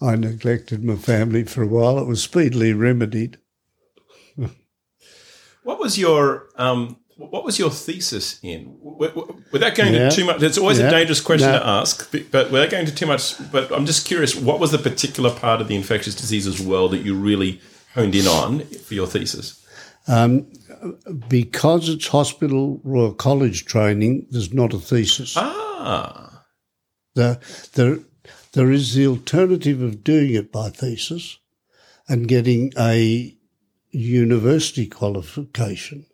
[0.02, 1.99] I neglected my family for a while.
[1.99, 3.38] It was speedily remedied.
[5.63, 8.77] what was your um, what was your thesis in?
[8.82, 10.05] Without going yeah.
[10.05, 10.88] into too much, it's always yeah.
[10.88, 11.60] a dangerous question no.
[11.60, 12.10] to ask.
[12.32, 15.60] But without going to too much, but I'm just curious, what was the particular part
[15.60, 17.62] of the infectious diseases world that you really
[17.93, 19.65] honed in on for your thesis?
[20.08, 20.47] Um,
[21.27, 25.36] because it's hospital Royal College training, there's not a thesis.
[25.36, 26.45] Ah.
[27.15, 27.39] The,
[27.73, 28.05] the,
[28.53, 31.38] there is the alternative of doing it by thesis
[32.08, 33.36] and getting a
[33.91, 36.05] university qualification.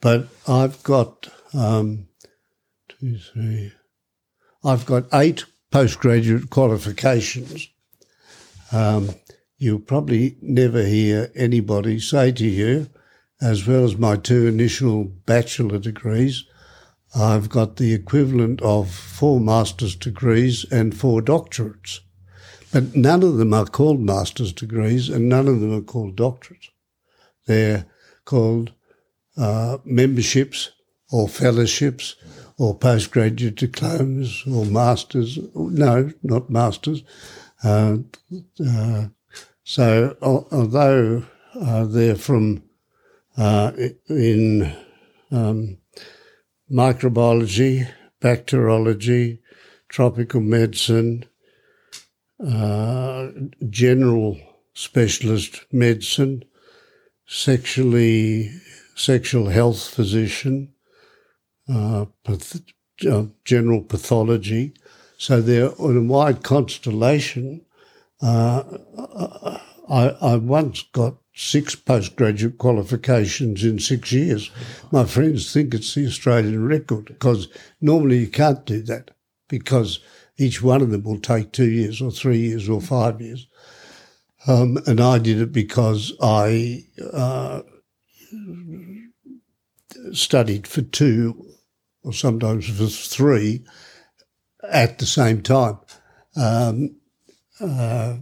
[0.00, 2.08] But I've got um,
[2.88, 3.72] two, three,
[4.64, 7.68] I've got eight postgraduate qualifications.
[8.72, 9.10] Um,
[9.58, 12.88] you'll probably never hear anybody say to you,
[13.40, 16.44] as well as my two initial bachelor degrees,
[17.14, 22.00] I've got the equivalent of four master's degrees and four doctorates.
[22.72, 26.68] But none of them are called master's degrees and none of them are called doctorates.
[27.46, 27.86] They're
[28.24, 28.72] called
[29.36, 30.70] uh, memberships
[31.10, 32.16] or fellowships
[32.58, 35.38] or postgraduate diplomas or masters.
[35.54, 37.02] No, not masters.
[37.62, 37.98] Uh,
[38.66, 39.06] uh,
[39.64, 42.62] so although uh, they're from
[43.36, 43.72] uh,
[44.08, 44.74] in
[45.30, 45.78] um,
[46.70, 47.88] microbiology,
[48.20, 49.40] bacteriology,
[49.88, 51.24] tropical medicine,
[52.46, 53.28] uh,
[53.68, 54.38] general
[54.74, 56.44] specialist medicine,
[57.26, 58.50] sexually
[59.00, 60.74] sexual health physician,
[61.68, 62.60] uh, path-
[63.08, 64.74] uh, general pathology.
[65.16, 67.64] So they're in a wide constellation.
[68.20, 68.62] Uh,
[69.88, 74.50] I, I once got six postgraduate qualifications in six years.
[74.92, 77.48] My friends think it's the Australian record because
[77.80, 79.12] normally you can't do that
[79.48, 80.00] because
[80.36, 83.46] each one of them will take two years or three years or five years.
[84.46, 87.62] Um, and I did it because I uh,
[90.12, 91.46] studied for two
[92.02, 93.64] or sometimes for three
[94.68, 95.78] at the same time.
[96.36, 96.96] Um,
[97.60, 98.16] uh,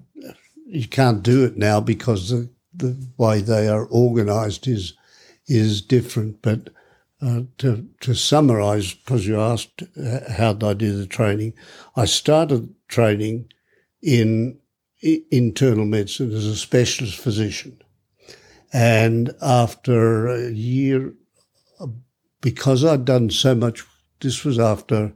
[0.67, 4.95] you can't do it now because the the way they are organised is
[5.47, 6.43] is different.
[6.43, 6.71] But
[7.21, 9.83] uh, to to summarise, because you asked
[10.31, 11.55] how did I do the training,
[11.97, 13.53] I started training
[14.03, 14.59] in
[15.31, 17.81] internal medicine as a specialist physician,
[18.73, 21.15] and after a year,
[22.41, 23.85] because I'd done so much,
[24.21, 25.13] this was after.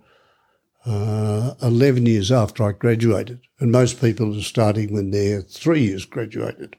[0.85, 6.05] Uh, 11 years after I graduated, and most people are starting when they're three years
[6.05, 6.75] graduated.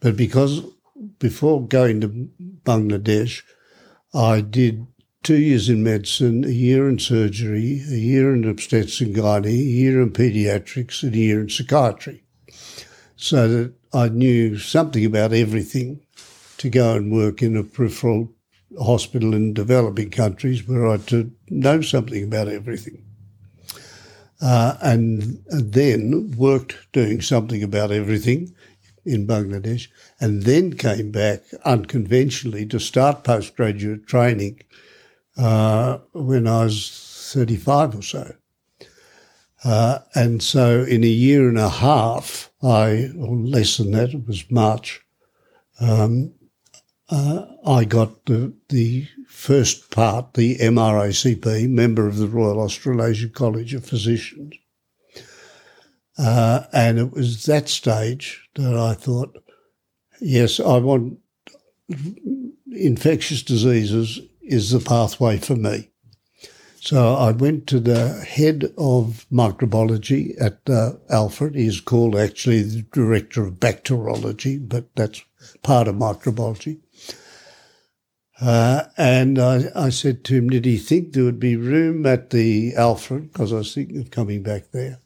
[0.00, 0.62] But because
[1.18, 2.28] before going to
[2.64, 3.42] Bangladesh,
[4.14, 4.86] I did
[5.22, 9.50] two years in medicine, a year in surgery, a year in obstetrics and gynae, a
[9.50, 12.24] year in paediatrics, and a year in psychiatry.
[13.16, 16.00] So that I knew something about everything
[16.58, 18.32] to go and work in a peripheral
[18.80, 23.04] hospital in developing countries where I to know something about everything.
[24.40, 28.54] Uh, and, and then worked doing something about everything
[29.04, 29.88] in Bangladesh,
[30.20, 34.60] and then came back unconventionally to start postgraduate training
[35.38, 38.34] uh, when I was 35 or so.
[39.64, 44.26] Uh, and so in a year and a half, I, or less than that, it
[44.26, 45.00] was March,
[45.80, 46.32] um,
[47.10, 53.74] uh, I got the, the first part, the MRACP, member of the Royal Australasian College
[53.74, 54.54] of Physicians.
[56.18, 59.42] Uh, and it was that stage that I thought,
[60.20, 61.18] yes, I want
[62.72, 65.90] infectious diseases is the pathway for me.
[66.80, 71.54] So I went to the head of microbiology at uh, Alfred.
[71.54, 75.22] He's called actually the director of bacteriology, but that's
[75.62, 76.80] part of microbiology.
[78.40, 82.30] Uh, and I, I, said to him, did he think there would be room at
[82.30, 85.00] the Alfred, because I was thinking of coming back there,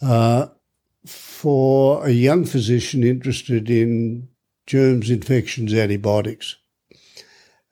[0.00, 0.46] uh,
[1.04, 4.28] for a young physician interested in
[4.66, 6.56] germs, infections, antibiotics?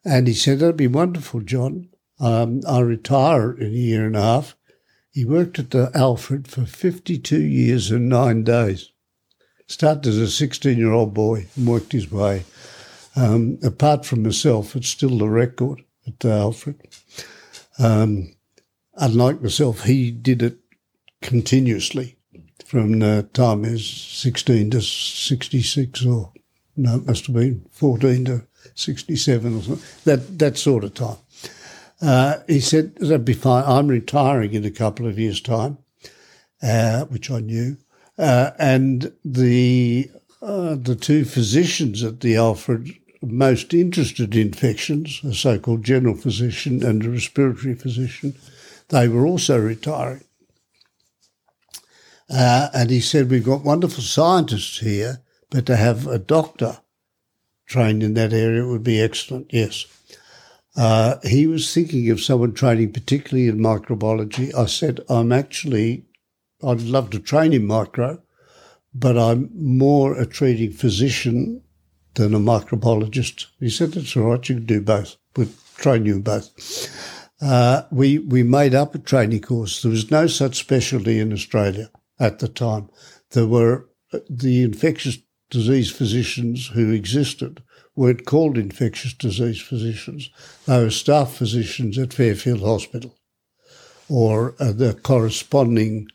[0.04, 1.88] And he said, that'd be wonderful, John.
[2.20, 4.54] Um, I'll retire in a year and a half.
[5.10, 8.90] He worked at the Alfred for 52 years and nine days.
[9.66, 12.44] Started as a 16 year old boy and worked his way
[13.18, 16.80] um, apart from myself, it's still the record at uh, Alfred.
[17.78, 18.34] Um,
[18.94, 20.58] unlike myself, he did it
[21.20, 22.16] continuously
[22.64, 26.32] from the time he was 16 to 66 or
[26.76, 31.16] no, it must have been 14 to 67 or something, that, that sort of time.
[32.00, 33.64] Uh, he said, that'd be fine.
[33.66, 35.78] I'm retiring in a couple of years' time,
[36.62, 37.78] uh, which I knew.
[38.16, 40.08] Uh, and the
[40.40, 46.82] uh, the two physicians at the Alfred most interested in infections, a so-called general physician
[46.84, 48.34] and a respiratory physician,
[48.88, 50.24] they were also retiring.
[52.30, 56.78] Uh, and he said, we've got wonderful scientists here, but to have a doctor
[57.66, 59.86] trained in that area would be excellent, yes.
[60.76, 64.54] Uh, he was thinking of someone training particularly in microbiology.
[64.54, 66.04] I said, I'm actually,
[66.62, 68.22] I'd love to train in micro,
[68.94, 71.62] but I'm more a treating physician
[72.18, 73.46] than a microbiologist.
[73.58, 75.16] He said, That's all right, you can do both.
[75.36, 76.50] We'll train you both.
[77.40, 79.80] Uh, we, we made up a training course.
[79.80, 82.90] There was no such specialty in Australia at the time.
[83.30, 83.88] There were
[84.28, 87.62] the infectious disease physicians who existed
[87.94, 90.30] weren't called infectious disease physicians.
[90.66, 93.16] They were staff physicians at Fairfield Hospital
[94.08, 96.08] or uh, the corresponding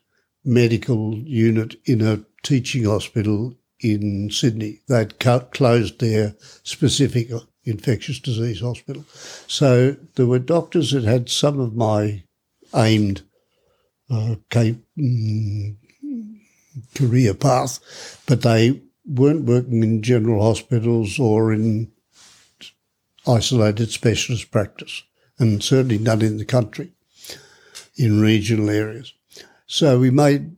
[0.43, 4.79] medical unit in a teaching hospital in Sydney.
[4.87, 7.29] They'd closed their specific
[7.65, 9.05] infectious disease hospital.
[9.47, 12.23] So there were doctors that had some of my
[12.75, 13.23] aimed
[14.09, 15.75] uh, mm,
[16.95, 21.91] career path, but they weren't working in general hospitals or in
[23.27, 25.03] isolated specialist practice,
[25.39, 26.91] and certainly not in the country,
[27.95, 29.13] in regional areas.
[29.67, 30.55] So we made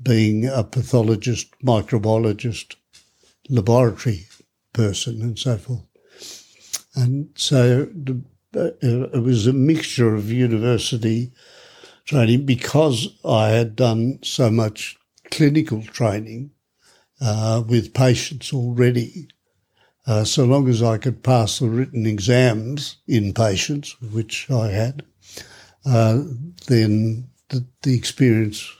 [0.00, 2.76] being a pathologist, microbiologist
[3.48, 4.26] laboratory
[4.72, 5.84] person and so forth.
[6.94, 8.22] And so the,
[8.54, 11.32] uh, it was a mixture of university
[12.04, 14.96] training because I had done so much
[15.30, 16.50] clinical training
[17.20, 19.28] uh, with patients already.
[20.06, 25.02] Uh, so long as I could pass the written exams in patients, which I had,
[25.86, 26.20] uh,
[26.66, 28.70] then the, the experience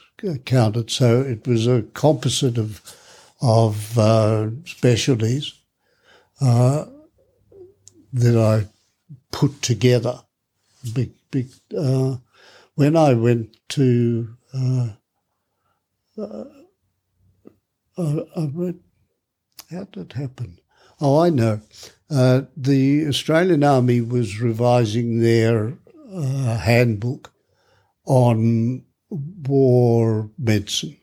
[0.45, 0.91] counted.
[0.91, 2.83] So it was a composite of
[3.45, 5.53] of uh, specialties
[6.41, 6.87] uh,
[8.11, 8.67] that I
[9.31, 10.21] put together.
[10.95, 12.17] Big, big, uh,
[12.75, 14.89] when I went to, uh,
[16.17, 16.45] uh,
[17.99, 18.81] I read,
[19.71, 20.59] how did it happen?
[21.01, 21.61] Oh, I know.
[22.11, 25.77] Uh, the Australian Army was revising their
[26.11, 27.33] uh, handbook
[28.07, 30.97] on war medicine,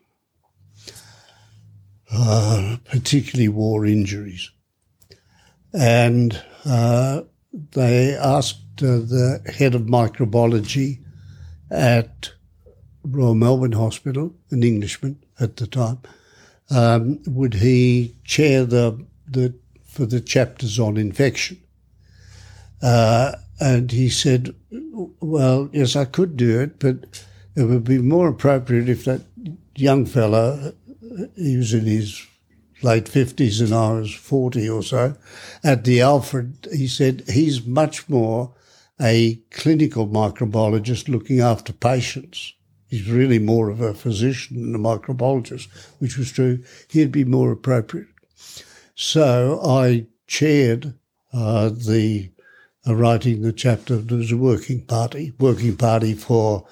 [2.14, 4.52] uh, particularly war injuries.
[5.74, 7.22] And uh,
[7.54, 11.00] they asked uh, the head of microbiology
[11.70, 12.32] at
[13.04, 16.00] Royal Melbourne Hospital, an Englishman at the time,
[16.70, 19.54] um, would he chair the, the
[19.86, 21.62] for the chapters on infection?
[22.82, 27.24] Uh, and he said, "Well, yes, I could do it, but
[27.56, 29.22] it would be more appropriate if that
[29.76, 30.74] young fellow,
[31.36, 32.26] he was in his
[32.84, 35.16] late 50s and I was 40 or so,
[35.64, 38.54] at the Alfred, he said he's much more
[39.00, 42.54] a clinical microbiologist looking after patients.
[42.88, 45.68] He's really more of a physician than a microbiologist,
[46.00, 46.64] which was true.
[46.90, 48.08] He'd be more appropriate.
[48.96, 50.94] So I chaired
[51.34, 52.32] uh, the
[52.86, 53.98] uh, writing the chapter.
[53.98, 56.68] Was a working party, working party for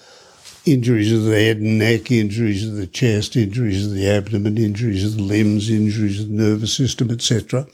[0.72, 5.04] injuries of the head and neck, injuries of the chest, injuries of the abdomen, injuries
[5.04, 7.68] of the limbs, injuries of the nervous system, etc.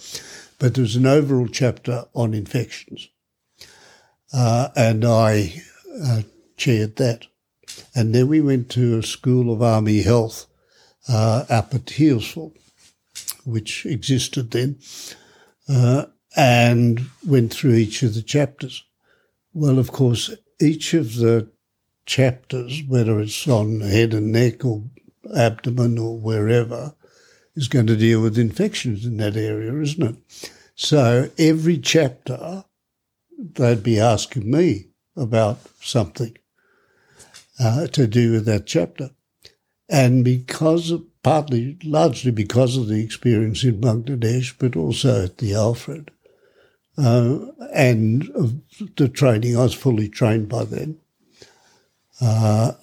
[0.59, 3.09] But there was an overall chapter on infections.
[4.33, 5.61] Uh, and I
[6.03, 6.21] uh,
[6.57, 7.27] chaired that.
[7.93, 10.45] And then we went to a school of army health
[11.07, 12.53] uh, up at Healesville,
[13.45, 14.79] which existed then,
[15.69, 18.83] uh, and went through each of the chapters.
[19.53, 21.49] Well, of course, each of the
[22.05, 24.83] chapters, whether it's on head and neck or
[25.35, 26.95] abdomen or wherever,
[27.55, 30.51] is going to deal with infections in that area, isn't it?
[30.75, 32.65] So every chapter,
[33.37, 36.37] they'd be asking me about something
[37.59, 39.11] uh, to do with that chapter.
[39.87, 45.53] And because of, partly, largely because of the experience in Bangladesh, but also at the
[45.53, 46.11] Alfred,
[46.97, 47.39] uh,
[47.73, 48.61] and
[48.95, 50.99] the training, I was fully trained by then.
[52.21, 52.73] Uh,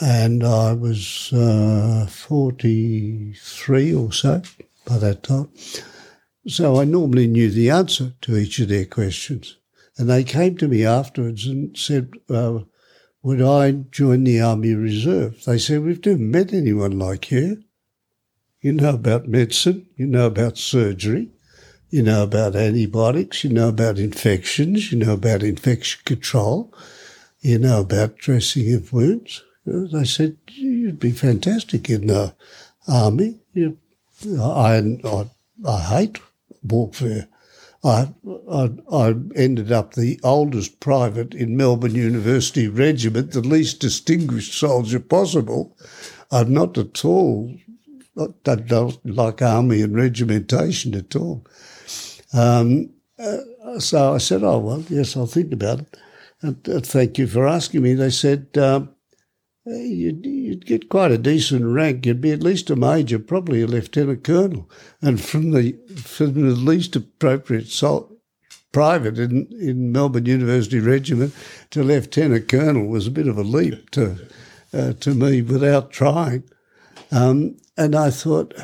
[0.00, 4.42] and I was uh, 43 or so
[4.86, 5.48] by that time.
[6.46, 9.56] So I normally knew the answer to each of their questions.
[9.96, 12.60] And they came to me afterwards and said, uh,
[13.22, 15.44] Would I join the Army Reserve?
[15.44, 17.64] They said, We've never met anyone like you.
[18.60, 21.30] You know about medicine, you know about surgery,
[21.90, 26.72] you know about antibiotics, you know about infections, you know about infection control
[27.40, 29.44] you know, about dressing of wounds.
[29.64, 32.34] They said, you'd be fantastic in the
[32.86, 33.40] army.
[33.52, 33.78] You,
[34.40, 35.30] I, I,
[35.66, 36.18] I hate
[36.62, 37.28] warfare.
[37.84, 38.12] I,
[38.50, 44.98] I, I ended up the oldest private in Melbourne University Regiment, the least distinguished soldier
[44.98, 45.76] possible.
[46.30, 47.54] I'm not at all,
[48.18, 51.46] I don't like army and regimentation at all.
[52.32, 55.96] Um, uh, so I said, oh, well, yes, I'll think about it.
[56.40, 57.94] And, uh, thank you for asking me.
[57.94, 58.94] They said um,
[59.64, 62.06] you'd, you'd, get quite a decent rank.
[62.06, 64.70] You'd be at least a major, probably a lieutenant colonel,
[65.02, 68.12] and from the from the least appropriate salt,
[68.72, 71.34] private in, in Melbourne University Regiment
[71.70, 74.26] to lieutenant colonel was a bit of a leap to
[74.72, 76.44] uh, to me without trying.
[77.10, 78.54] Um, and I thought,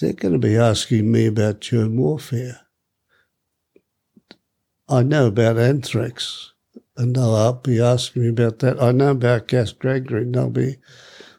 [0.00, 2.60] they're going to be asking me about germ warfare.
[4.90, 6.52] I know about anthrax,
[6.96, 8.82] and they'll be asking me about that.
[8.82, 10.32] I know about gas gangrene.
[10.32, 10.76] They'll be,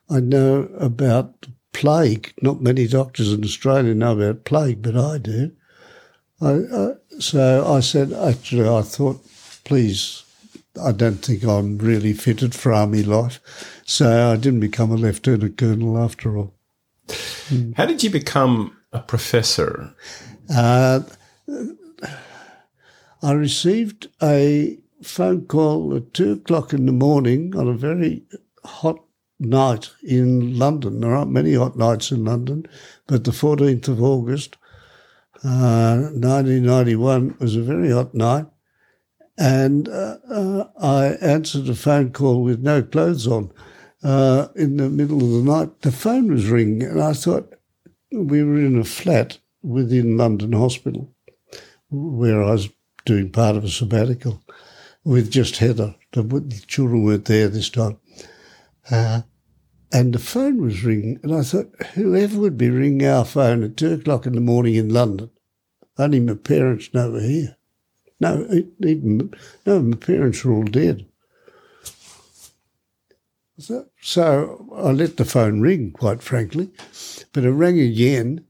[0.10, 2.34] I know about plague.
[2.42, 5.52] Not many doctors in Australia know about plague, but I do.
[6.42, 9.24] I, so I said, actually, I thought,
[9.66, 10.24] please,
[10.82, 13.40] I don't think I'm really fitted for army life.
[13.86, 16.54] So I didn't become a lieutenant colonel after all.
[17.76, 19.94] How did you become a professor?
[20.54, 21.02] Uh,
[23.24, 28.24] I received a phone call at two o'clock in the morning on a very
[28.64, 29.00] hot
[29.40, 31.02] night in London.
[31.02, 32.66] There aren't many hot nights in London,
[33.06, 34.58] but the 14th of August,
[35.44, 38.46] uh, 1991 was a very hot night.
[39.38, 43.52] And uh, uh, I answered a phone call with no clothes on
[44.04, 45.82] uh, in the middle of the night.
[45.82, 47.54] The phone was ringing, and I thought
[48.12, 51.14] we were in a flat within London Hospital
[51.90, 52.70] where I was
[53.06, 54.42] doing part of a sabbatical
[55.04, 55.96] with just Heather.
[56.12, 57.98] The, children weren't there this time.
[58.90, 59.22] Uh,
[59.92, 63.78] and the phone was ringing, and I thought, whoever would be ringing our phone at
[63.78, 65.30] two o'clock in the morning in London?
[65.98, 67.58] Only my parents know we're here.
[68.20, 68.48] No,
[68.80, 69.34] even,
[69.66, 71.06] no, my parents are all dead.
[73.58, 76.70] so, so I let the phone ring, quite frankly,
[77.34, 78.46] but it rang again,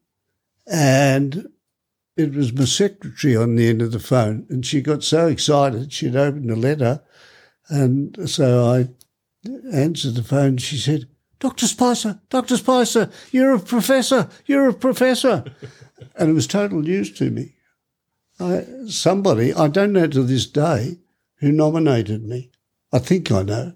[0.68, 1.50] and
[2.22, 5.92] it was my secretary on the end of the phone, and she got so excited
[5.92, 7.02] she'd opened a letter,
[7.70, 8.90] and so I
[9.74, 10.58] answered the phone.
[10.58, 11.08] She said,
[11.40, 15.44] "Doctor Spicer, Doctor Spicer, you're a professor, you're a professor,"
[16.16, 17.56] and it was total news to me.
[18.40, 20.98] I, somebody I don't know to this day
[21.36, 22.52] who nominated me.
[22.92, 23.74] I think I know.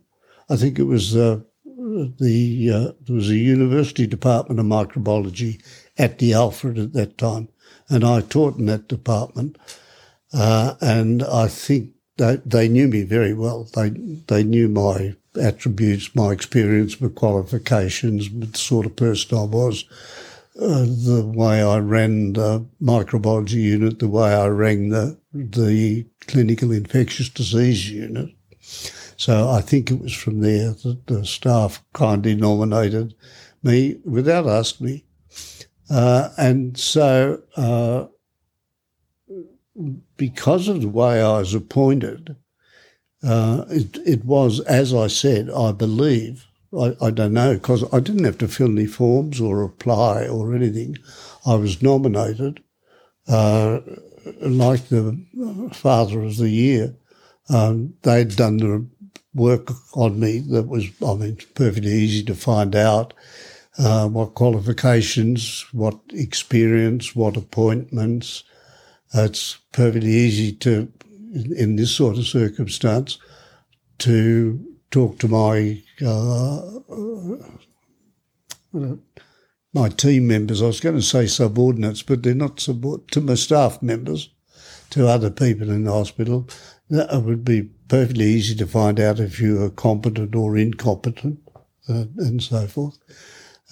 [0.49, 1.41] I think it was uh,
[1.75, 5.61] the uh, there was a university department of microbiology
[5.97, 7.49] at the Alfred at that time,
[7.89, 9.57] and I taught in that department.
[10.33, 13.67] Uh, and I think they, they knew me very well.
[13.75, 19.85] They they knew my attributes, my experience, my qualifications, the sort of person I was,
[20.59, 26.71] uh, the way I ran the microbiology unit, the way I ran the the clinical
[26.71, 28.29] infectious disease unit.
[29.17, 33.15] So I think it was from there that the staff kindly nominated
[33.63, 35.05] me without asking me.
[35.89, 38.05] Uh, and so, uh,
[40.17, 42.35] because of the way I was appointed,
[43.23, 46.45] uh, it, it, was, as I said, I believe,
[46.77, 50.55] I, I don't know, because I didn't have to fill any forms or apply or
[50.55, 50.97] anything.
[51.45, 52.61] I was nominated,
[53.27, 53.79] uh,
[54.41, 55.19] like the
[55.73, 56.95] Father of the Year.
[57.49, 58.87] Um, they'd done the
[59.35, 63.13] work on me that was, I mean, perfectly easy to find out
[63.77, 68.43] uh, what qualifications, what experience, what appointments.
[69.13, 70.91] It's perfectly easy to,
[71.33, 73.17] in, in, this sort of circumstance,
[73.99, 74.59] to
[74.91, 76.79] talk to my uh,
[78.73, 78.95] uh
[79.73, 80.61] my team members.
[80.61, 84.29] I was going to say subordinates, but they're not subordinates to my staff members,
[84.91, 86.47] to other people in the hospital.
[86.89, 91.39] That would be perfectly easy to find out if you are competent or incompetent,
[91.89, 92.97] uh, and so forth.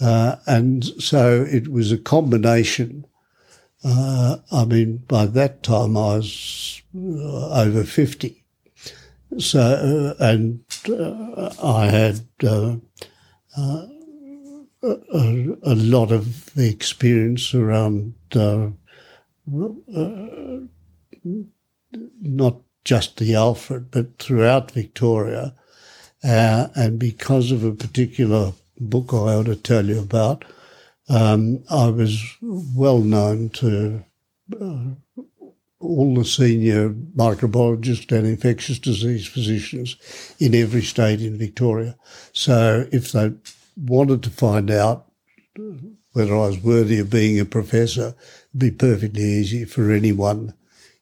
[0.03, 3.05] Uh, and so it was a combination.
[3.85, 8.43] Uh, I mean, by that time I was uh, over 50.
[9.39, 12.75] So, uh, and uh, I had uh,
[13.57, 13.87] a,
[14.83, 18.13] a, lot of experience around
[22.21, 25.55] not just the Alfred, but throughout Victoria.
[26.21, 28.51] and because of a particular
[28.89, 30.45] book I ought to tell you about,
[31.09, 34.03] um, I was well known to
[34.59, 34.85] uh,
[35.79, 39.97] all the senior microbiologists and infectious disease physicians
[40.39, 41.95] in every state in Victoria.
[42.31, 43.33] So if they
[43.75, 45.07] wanted to find out
[46.13, 48.15] whether I was worthy of being a professor,
[48.49, 50.53] it'd be perfectly easy for anyone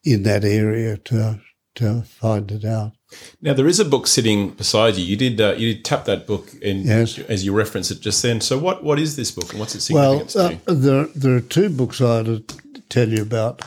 [0.04, 1.40] in that area to
[1.74, 2.92] to find it out.
[3.40, 5.04] Now there is a book sitting beside you.
[5.04, 7.18] You did uh, you did tap that book in, yes.
[7.18, 8.40] as you referenced it just then.
[8.40, 10.34] So what, what is this book and what's its significance?
[10.34, 13.62] Well, uh, there there are two books I had to tell you about.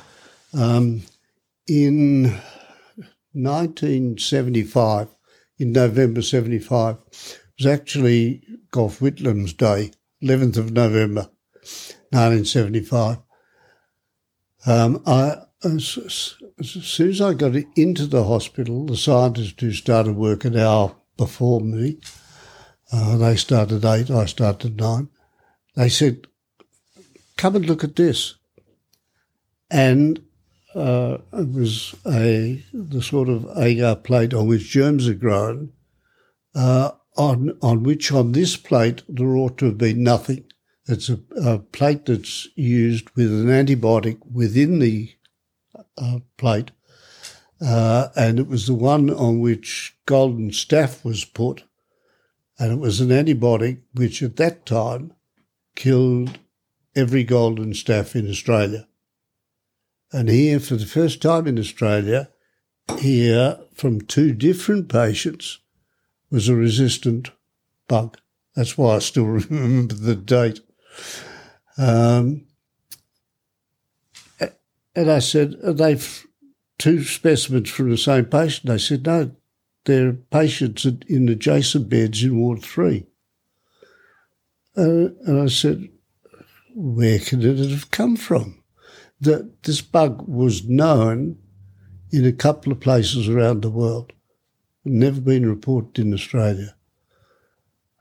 [0.54, 1.02] Um,
[1.68, 2.40] in
[3.34, 5.08] 1975,
[5.58, 9.92] in November 75, it was actually Gough Whitlam's Day,
[10.24, 11.30] 11th of November,
[12.12, 13.18] 1975.
[14.66, 15.38] Um, I
[16.60, 20.96] as, soon as I got into the hospital, the scientists who started work an hour
[21.18, 22.00] before me,
[22.92, 25.10] uh, they started eight, I started nine.
[25.76, 26.28] They said,
[27.38, 28.36] "Come and look at this,"
[29.70, 30.24] and
[30.74, 35.72] uh, it was a the sort of agar plate on which germs are grown.
[36.54, 40.46] Uh, on on which on this plate there ought to have been nothing.
[40.88, 45.15] It's a, a plate that's used with an antibiotic within the
[45.98, 46.72] uh, plate,
[47.62, 51.64] uh, and it was the one on which golden staph was put,
[52.60, 55.14] and it was an antibiotic which at that time
[55.76, 56.40] killed
[56.96, 58.88] every golden staph in Australia.
[60.12, 62.30] And here, for the first time in Australia,
[63.00, 65.60] here from two different patients
[66.30, 67.32] was a resistant
[67.88, 68.18] bug.
[68.56, 70.62] That's why I still remember the date.
[71.78, 72.46] Um,
[74.96, 76.00] and I said, Are they
[76.78, 78.68] two specimens from the same patient?
[78.68, 79.32] They said, No,
[79.86, 83.06] they're patients in adjacent beds in Ward 3.
[84.78, 85.90] Uh, and I said,
[86.74, 88.64] Where could it have come from?
[89.22, 91.38] That this bug was known
[92.12, 94.14] in a couple of places around the world,
[94.84, 96.76] never been reported in Australia.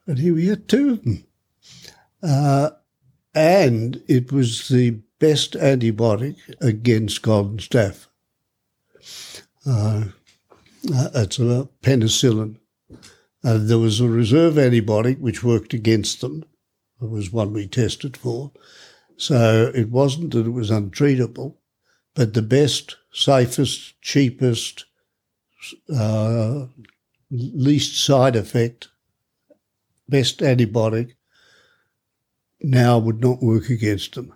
[0.06, 1.24] And here we had two of them.
[2.22, 2.70] Uh,
[3.34, 8.08] and it was the best antibiotic against golden staph.
[9.64, 10.04] Uh,
[10.94, 12.56] uh, it's a penicillin.
[13.42, 16.44] Uh, there was a reserve antibiotic which worked against them.
[17.00, 18.52] It was one we tested for.
[19.16, 21.54] So it wasn't that it was untreatable,
[22.14, 24.84] but the best, safest, cheapest,
[25.90, 26.66] uh,
[27.30, 28.88] least side effect,
[30.06, 31.14] best antibiotic
[32.60, 34.34] now would not work against them.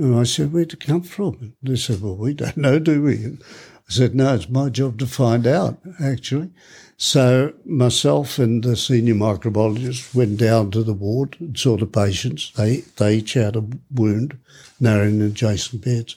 [0.00, 1.36] And I said, Where'd it come from?
[1.40, 3.22] And they said, Well, we don't know, do we?
[3.22, 3.42] And
[3.86, 6.48] I said, No, it's my job to find out, actually.
[6.96, 12.50] So myself and the senior microbiologist went down to the ward and saw the patients.
[12.52, 14.38] They, they each had a wound,
[14.80, 16.16] in adjacent beds.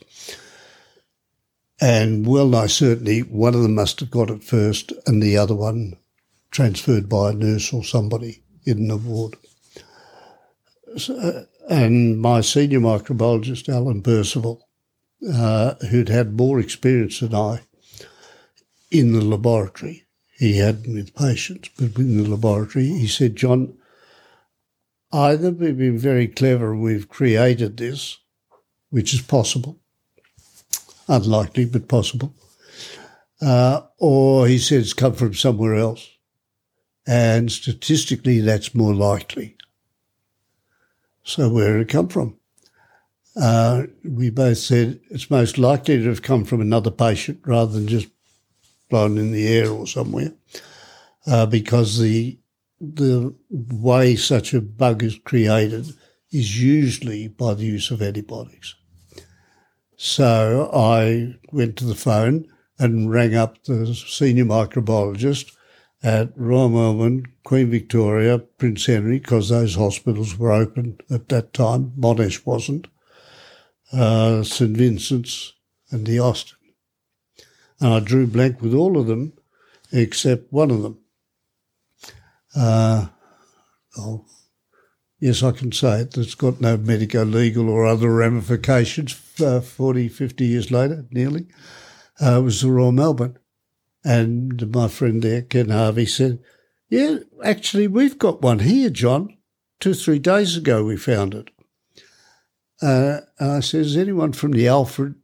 [1.82, 5.56] And well nigh certainly one of them must have got it first and the other
[5.56, 5.98] one
[6.52, 9.36] transferred by a nurse or somebody in the ward.
[10.98, 14.68] So, uh, and my senior microbiologist, Alan Percival,
[15.32, 17.61] uh, who'd had more experience than I
[18.91, 20.05] in the laboratory,
[20.38, 23.76] he hadn't with patients, but in the laboratory, he said, John,
[25.11, 28.20] either we've been very clever and we've created this,
[28.89, 29.80] which is possible,
[31.07, 32.36] unlikely but possible,
[33.41, 36.09] uh, or he said it's come from somewhere else.
[37.05, 39.57] And statistically, that's more likely.
[41.24, 42.38] So where did it come from?
[43.36, 47.88] Uh, we both said it's most likely to have come from another patient rather than
[47.88, 48.08] just
[48.90, 50.34] blown in the air or somewhere,
[51.26, 52.38] uh, because the
[52.80, 55.88] the way such a bug is created
[56.32, 58.76] is usually by the use of antibiotics.
[59.96, 62.46] So I went to the phone
[62.78, 65.54] and rang up the senior microbiologist
[66.04, 71.93] at Royal Melbourne, Queen Victoria, Prince Henry, because those hospitals were open at that time.
[71.97, 72.88] Monash wasn't.
[73.91, 75.54] Uh, St Vincent's
[75.91, 76.58] and the Austin.
[77.80, 79.34] And I drew blank with all of them
[79.91, 80.97] except one of them.
[82.56, 83.08] Uh,
[83.97, 84.26] oh,
[85.20, 86.18] yes, I can say it.
[86.18, 91.47] It's got no medico legal or other ramifications uh, 40, 50 years later, nearly.
[92.22, 93.38] Uh, it was the Royal Melbourne.
[94.04, 96.39] And my friend there, Ken Harvey, said,
[96.89, 99.38] Yeah, actually, we've got one here, John.
[99.80, 101.49] Two, three days ago, we found it.
[102.82, 105.16] Uh, I said, Has anyone from the Alfred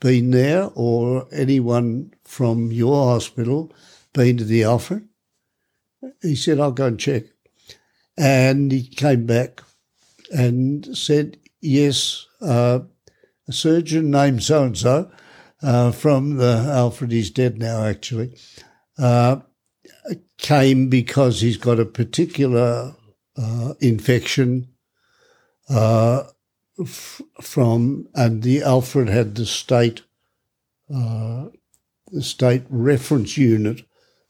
[0.00, 3.72] been there or anyone from your hospital
[4.14, 5.06] been to the Alfred?
[6.22, 7.24] He said, I'll go and check.
[8.16, 9.60] And he came back
[10.34, 12.80] and said, Yes, uh,
[13.46, 15.10] a surgeon named so and so
[15.62, 18.36] uh, from the Alfred, he's dead now actually,
[18.98, 19.36] uh,
[20.38, 22.94] came because he's got a particular
[23.36, 24.68] uh, infection
[25.68, 26.24] uh,
[26.80, 30.02] f- from, and the Alfred had the state,
[30.92, 31.46] uh,
[32.10, 33.82] the state reference unit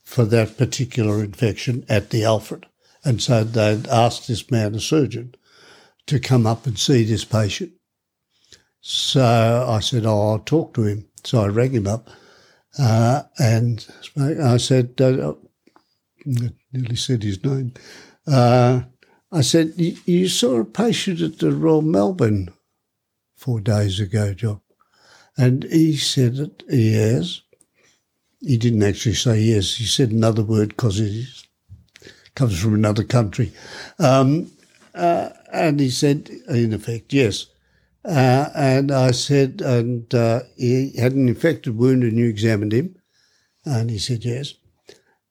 [0.03, 2.66] for that particular infection at the Alfred.
[3.05, 5.35] And so they'd asked this man, a surgeon,
[6.07, 7.72] to come up and see this patient.
[8.80, 11.09] So I said, Oh, I'll talk to him.
[11.24, 12.10] So I rang him up
[12.78, 15.34] uh, and I said, uh,
[16.26, 17.74] I nearly said his name.
[18.26, 18.82] Uh,
[19.30, 22.50] I said, You saw a patient at the Royal Melbourne
[23.36, 24.60] four days ago, John.
[25.36, 27.42] And he said that yes.
[28.40, 29.76] He didn't actually say yes.
[29.76, 31.26] He said another word because he
[32.34, 33.52] comes from another country.
[33.98, 34.50] Um,
[34.94, 37.46] uh, and he said, in effect, yes.
[38.05, 42.96] Uh, and I said, and uh, he had an infected wound, and you examined him,
[43.64, 44.55] and he said yes.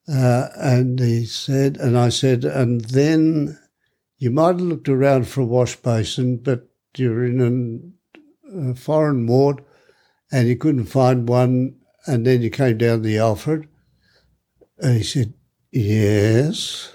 [0.07, 3.59] Uh, and he said, and I said, and then
[4.17, 7.93] you might have looked around for a wash basin, but you're in
[8.53, 9.63] a foreign ward,
[10.31, 11.75] and you couldn't find one,
[12.07, 13.67] and then you came down the Alfred.
[14.79, 15.33] And he said,
[15.71, 16.93] yes.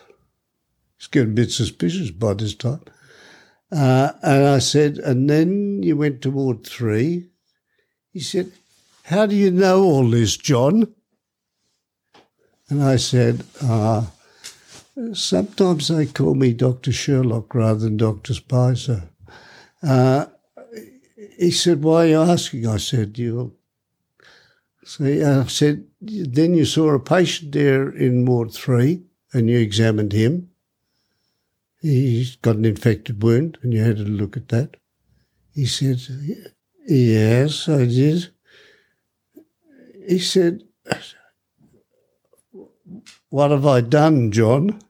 [0.96, 2.80] He's getting a bit suspicious by this time.
[3.72, 7.28] Uh, and I said, and then you went to Ward 3.
[8.12, 8.52] He said,
[9.04, 10.94] How do you know all this, John?
[12.68, 14.06] And I said, uh,
[15.12, 16.90] Sometimes they call me Dr.
[16.90, 18.32] Sherlock rather than Dr.
[18.32, 19.10] Spicer.
[19.82, 20.26] Uh,
[21.38, 22.66] he said, Why are you asking?
[22.66, 23.54] I said, You.
[24.84, 29.02] So I said, Then you saw a patient there in Ward 3
[29.34, 30.50] and you examined him
[31.80, 34.76] he's got an infected wound, and you had to look at that.
[35.54, 36.00] He said,
[36.86, 38.30] Yes, I did.
[40.06, 40.62] He said,
[43.30, 44.80] What have I done, John?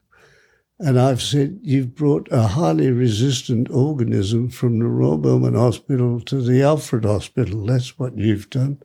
[0.79, 6.43] And I've said, You've brought a highly resistant organism from the Royal Melbourne Hospital to
[6.43, 7.65] the Alfred Hospital.
[7.65, 8.83] That's what you've done.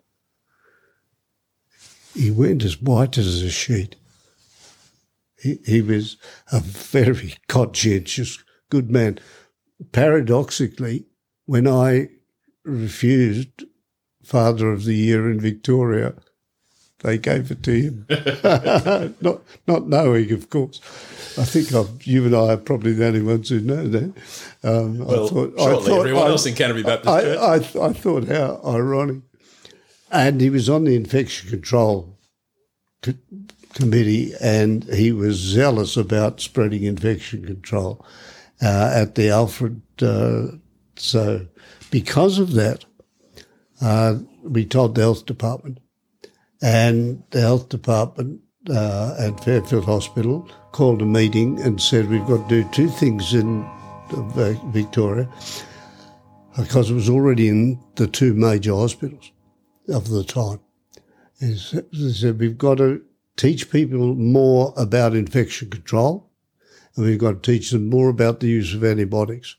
[2.13, 3.95] He went as white as a sheet.
[5.41, 6.17] He, he was
[6.51, 9.19] a very conscientious, good man.
[9.91, 11.05] Paradoxically,
[11.45, 12.09] when I
[12.63, 13.65] refused
[14.23, 16.13] Father of the Year in Victoria,
[16.99, 19.15] they gave it to him.
[19.21, 20.79] not not knowing, of course.
[21.37, 24.13] I think I've, you and I are probably the only ones who know that.
[24.63, 27.75] Um, well, I thought, surely I thought, everyone I, else in Canterbury Baptist I, Church.
[27.75, 29.21] I, I, thought how ironic.
[30.11, 32.19] And he was on the infection control
[33.01, 33.13] co-
[33.73, 38.05] committee, and he was zealous about spreading infection control
[38.61, 39.81] uh, at the Alfred.
[40.01, 40.57] Uh,
[40.95, 41.47] so,
[41.89, 42.85] because of that,
[43.81, 45.79] uh, we told the health department,
[46.61, 52.47] and the health department uh, at Fairfield Hospital called a meeting and said we've got
[52.47, 53.63] to do two things in
[54.11, 55.27] uh, Victoria
[56.57, 59.31] because it was already in the two major hospitals
[59.89, 60.59] of the time.
[61.39, 63.01] They said we've got to
[63.41, 66.29] teach people more about infection control
[66.95, 69.55] and we've got to teach them more about the use of antibiotics.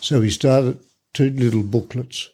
[0.00, 0.78] So we started
[1.14, 2.28] two little booklets.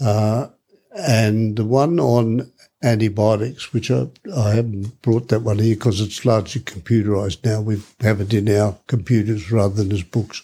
[0.00, 0.48] Uh,
[0.96, 2.50] and the one on
[2.82, 7.60] antibiotics, which I, I haven't brought that one here because it's largely computerized now.
[7.60, 10.42] We have it in our computers rather than as books.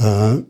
[0.00, 0.40] Uh,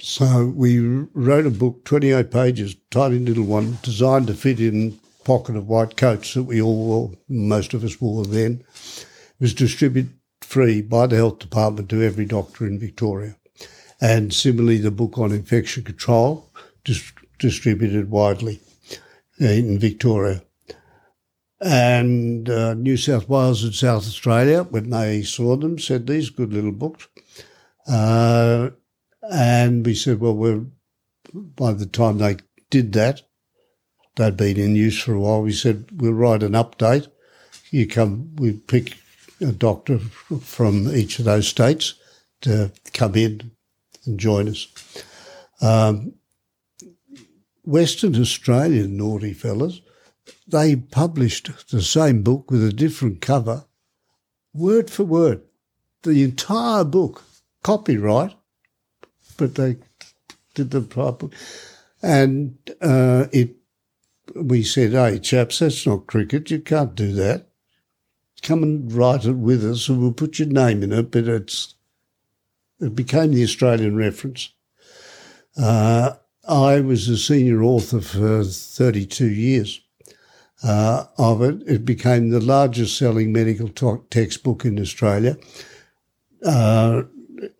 [0.00, 5.56] so we wrote a book, 28 pages, tiny little one, designed to fit in pocket
[5.56, 8.64] of white coats that we all wore, most of us wore then.
[9.40, 13.36] Was distributed free by the health department to every doctor in Victoria.
[14.00, 16.50] And similarly, the book on infection control
[16.84, 18.60] dis- distributed widely
[19.38, 20.42] in Victoria.
[21.60, 26.52] And uh, New South Wales and South Australia, when they saw them, said these good
[26.52, 27.08] little books.
[27.88, 28.70] Uh,
[29.30, 30.64] and we said, well, we're,
[31.32, 32.36] by the time they
[32.70, 33.22] did that,
[34.16, 35.42] they'd been in use for a while.
[35.42, 37.08] We said, we'll write an update.
[37.70, 38.96] You come, we pick
[39.40, 41.94] a doctor from each of those states
[42.42, 43.52] to come in
[44.04, 44.68] and join us.
[45.60, 46.14] Um,
[47.64, 49.80] Western Australian naughty fellas,
[50.46, 53.64] they published the same book with a different cover,
[54.52, 55.42] word for word,
[56.02, 57.22] the entire book,
[57.62, 58.34] copyright,
[59.36, 59.76] but they
[60.54, 61.28] did the proper.
[62.02, 63.56] And uh, it,
[64.34, 66.50] we said, "Hey, chaps, that's not cricket.
[66.50, 67.48] You can't do that.
[68.42, 71.74] Come and write it with us, and we'll put your name in it." But it's
[72.80, 74.50] it became the Australian reference.
[75.56, 76.14] Uh,
[76.48, 79.80] I was a senior author for 32 years
[80.64, 81.62] uh, of it.
[81.66, 83.68] It became the largest selling medical
[84.10, 85.36] textbook in Australia.
[86.44, 87.02] Uh,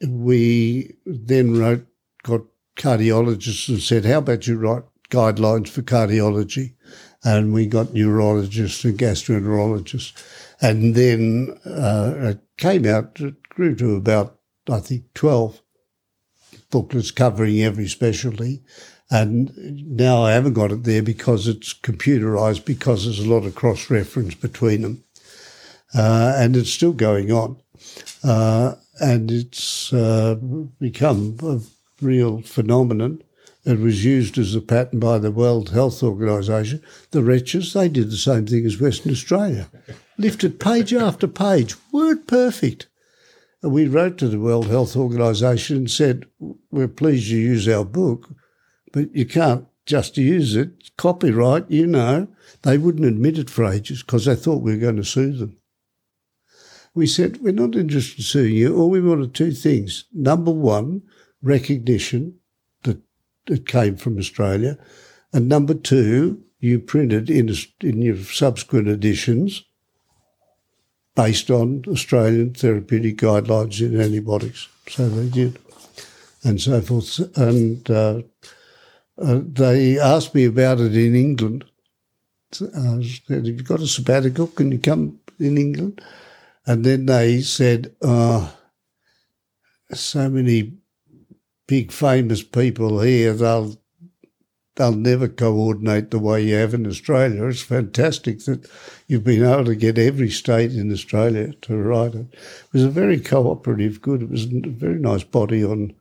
[0.06, 1.86] we then wrote,
[2.24, 2.42] got
[2.76, 6.74] cardiologists and said, how about you write guidelines for cardiology?
[7.24, 10.12] And we got neurologists and gastroenterologists.
[10.60, 14.38] And then uh, it came out, it grew to about,
[14.68, 15.60] I think, 12
[16.70, 18.62] booklets covering every specialty.
[19.10, 19.52] And
[19.96, 23.90] now I haven't got it there because it's computerized because there's a lot of cross
[23.90, 25.04] reference between them.
[25.94, 27.60] Uh, and it's still going on.
[28.24, 30.36] Uh, and it's uh,
[30.80, 31.60] become a
[32.00, 33.22] real phenomenon.
[33.64, 36.82] It was used as a pattern by the World Health Organization.
[37.12, 39.70] The wretches, they did the same thing as Western Australia.
[40.18, 42.88] Lifted page after page, word perfect.
[43.62, 46.26] And we wrote to the World Health Organization and said,
[46.72, 48.30] We're pleased you use our book,
[48.92, 50.96] but you can't just use it.
[50.96, 52.26] Copyright, you know.
[52.62, 55.56] They wouldn't admit it for ages because they thought we were going to sue them.
[56.94, 58.76] We said, We're not interested in suing you.
[58.76, 60.04] All we wanted two things.
[60.12, 61.02] Number one,
[61.40, 62.41] recognition that
[63.46, 64.78] it came from Australia.
[65.32, 69.64] And number two, you printed in, in your subsequent editions
[71.14, 74.68] based on Australian therapeutic guidelines in antibiotics.
[74.88, 75.58] So they did,
[76.44, 77.18] and so forth.
[77.36, 78.22] And uh,
[79.18, 81.64] uh, they asked me about it in England.
[82.54, 84.46] I said, Have you got a sabbatical?
[84.48, 86.00] Can you come in England?
[86.66, 88.54] And then they said, Oh,
[89.92, 90.72] so many
[91.72, 93.74] big famous people here, they'll
[94.76, 97.46] they'll never coordinate the way you have in Australia.
[97.46, 98.68] It's fantastic that
[99.06, 102.26] you've been able to get every state in Australia to write it.
[102.34, 104.20] It was a very cooperative, good.
[104.20, 105.94] It was a very nice body on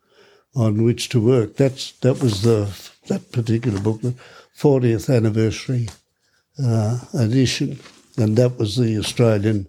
[0.53, 1.55] on which to work.
[1.55, 2.69] That's that was the
[3.07, 4.15] that particular book, the
[4.57, 5.88] 40th anniversary
[6.61, 7.80] uh, edition,
[8.17, 9.67] and that was the Australian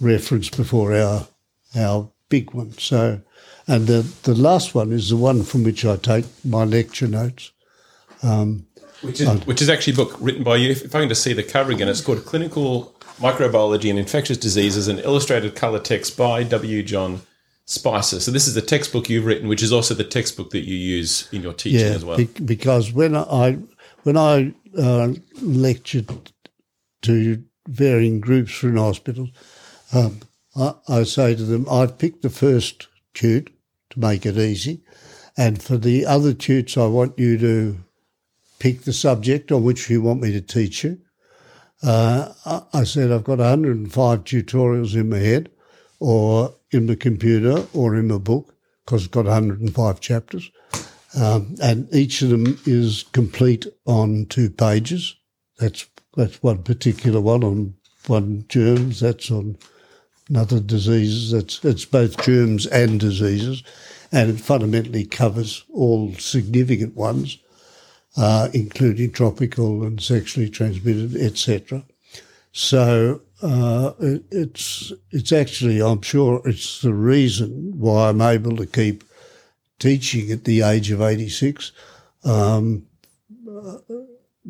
[0.00, 1.28] reference before our
[1.76, 2.72] our big one.
[2.72, 3.20] So,
[3.68, 7.52] and the the last one is the one from which I take my lecture notes
[8.22, 8.66] Um,
[9.02, 10.70] which is, which is actually a book written by you.
[10.70, 14.36] If, if I can just see the cover again, it's called Clinical Microbiology and Infectious
[14.38, 16.82] Diseases, an illustrated color text by W.
[16.82, 17.20] John
[17.64, 18.18] Spicer.
[18.18, 21.28] So this is the textbook you've written, which is also the textbook that you use
[21.32, 22.16] in your teaching yeah, as well.
[22.16, 23.58] be- because when I
[24.02, 25.12] when I uh,
[25.42, 26.32] lectured
[27.02, 29.30] to varying groups from hospitals,
[29.92, 30.20] um,
[30.56, 33.57] I, I say to them, I've picked the first tute to
[33.98, 34.82] make it easy,
[35.36, 37.78] and for the other tutes, I want you to
[38.58, 40.98] pick the subject on which you want me to teach you.
[41.82, 42.32] Uh,
[42.72, 45.50] I, said I've got 105 tutorials in my head,
[46.00, 50.50] or in the computer, or in my book, because it's got 105 chapters.
[51.16, 55.16] Um, and each of them is complete on two pages.
[55.58, 55.86] That's
[56.16, 57.74] that's one particular one on
[58.06, 59.00] one germs.
[59.00, 59.56] That's on
[60.28, 61.32] another diseases.
[61.32, 63.62] That's it's both germs and diseases,
[64.12, 67.38] and it fundamentally covers all significant ones,
[68.16, 71.84] uh, including tropical and sexually transmitted, etc.
[72.52, 78.66] So uh, it, it's it's actually I'm sure it's the reason why I'm able to
[78.66, 79.04] keep
[79.78, 81.70] teaching at the age of 86
[82.24, 82.86] um,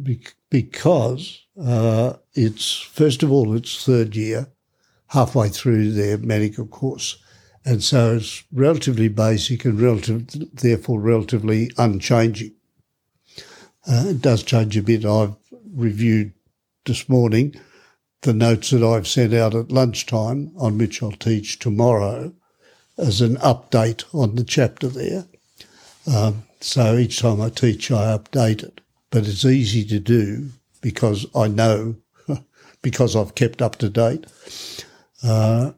[0.03, 4.49] be- because uh, it's, first of all, it's third year,
[5.09, 7.18] halfway through their medical course.
[7.64, 12.54] And so it's relatively basic and relative, therefore relatively unchanging.
[13.86, 15.04] Uh, it does change a bit.
[15.04, 15.34] I've
[15.74, 16.32] reviewed
[16.84, 17.54] this morning
[18.22, 22.32] the notes that I've sent out at lunchtime on which I'll teach tomorrow
[22.96, 25.24] as an update on the chapter there.
[26.06, 28.80] Um, so each time I teach, I update it.
[29.11, 30.50] But it's easy to do
[30.80, 31.96] because I know,
[32.82, 34.26] because I've kept up to date.
[35.23, 35.73] Uh,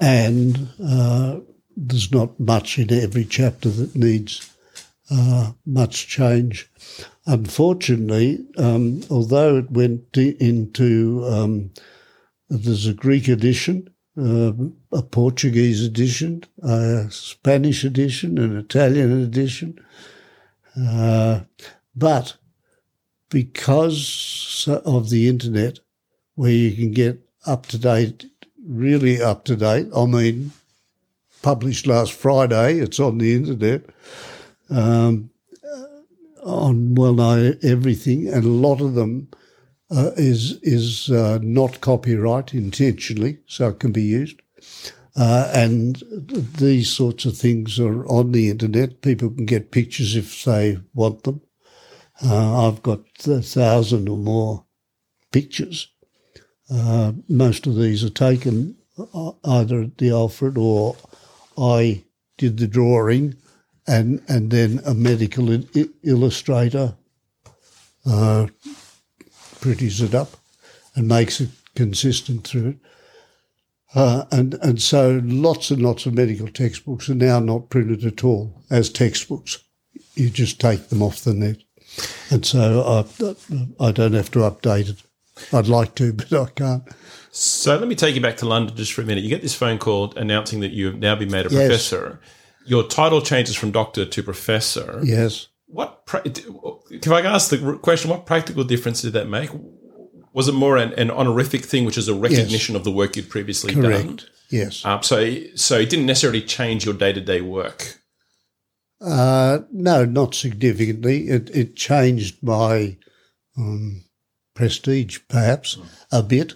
[0.00, 1.40] and uh,
[1.76, 4.54] there's not much in every chapter that needs
[5.10, 6.70] uh, much change.
[7.26, 11.70] Unfortunately, um, although it went into, um,
[12.48, 14.52] there's a Greek edition, uh,
[14.92, 19.78] a Portuguese edition, a Spanish edition, an Italian edition.
[20.76, 21.40] Uh,
[21.94, 22.36] but
[23.28, 25.78] because of the internet,
[26.34, 28.26] where you can get up to date,
[28.66, 30.52] really up to date, I mean,
[31.42, 33.82] published last Friday, it's on the internet,
[34.68, 35.30] um,
[36.42, 39.28] on well nigh everything, and a lot of them
[39.90, 44.40] uh, is is uh, not copyright intentionally, so it can be used.
[45.16, 46.02] Uh, and
[46.58, 49.02] these sorts of things are on the internet.
[49.02, 51.40] People can get pictures if they want them.
[52.24, 54.64] Uh, I've got a thousand or more
[55.32, 55.88] pictures.
[56.70, 58.76] Uh, most of these are taken
[59.14, 60.96] uh, either at the Alfred or
[61.58, 62.04] I
[62.38, 63.34] did the drawing,
[63.86, 66.94] and and then a medical il- illustrator
[68.06, 68.46] uh,
[69.60, 70.36] pretties it up
[70.94, 72.76] and makes it consistent through it.
[73.94, 78.22] Uh, and and so lots and lots of medical textbooks are now not printed at
[78.22, 79.58] all as textbooks.
[80.14, 81.58] You just take them off the net,
[82.30, 83.04] and so
[83.80, 85.02] I I don't have to update it.
[85.52, 86.82] I'd like to, but I can't.
[87.32, 89.22] So let me take you back to London just for a minute.
[89.22, 91.66] You get this phone call announcing that you have now been made a Yes.
[91.66, 92.20] professor.
[92.66, 95.00] Your title changes from doctor to professor.
[95.02, 95.48] Yes.
[95.66, 99.50] What, if I can ask the question, what practical difference did that make?
[100.32, 103.28] Was it more an, an honorific thing, which is a recognition of the work you'd
[103.30, 104.20] previously done?
[104.50, 104.84] Yes.
[104.84, 107.98] Um, so, so it didn't necessarily change your day to day work.
[109.00, 111.28] Uh, no, not significantly.
[111.28, 112.96] It, it changed my
[113.56, 114.04] um,
[114.54, 115.78] prestige, perhaps,
[116.10, 116.54] a bit.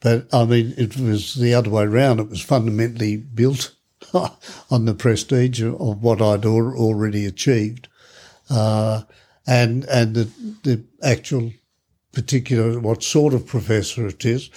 [0.00, 2.20] But I mean, it was the other way around.
[2.20, 3.74] It was fundamentally built
[4.70, 7.88] on the prestige of, what I'd al- already achieved,
[8.50, 9.02] uh,
[9.46, 10.24] and and the
[10.62, 11.52] the actual
[12.12, 14.50] particular what sort of professor it is,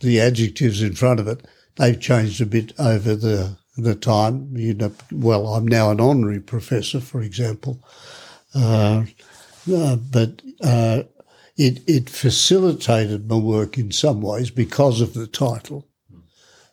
[0.00, 4.56] the adjectives in front of it, they've changed a bit over the the time.
[4.56, 7.82] You know, well, I'm now an honorary professor, for example,
[8.54, 9.04] uh,
[9.72, 11.02] uh, but uh,
[11.56, 15.88] it it facilitated my work in some ways because of the title,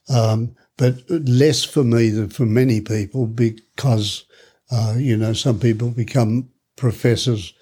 [0.10, 4.26] um, but less for me than for many people because
[4.72, 7.54] uh, you know some people become professors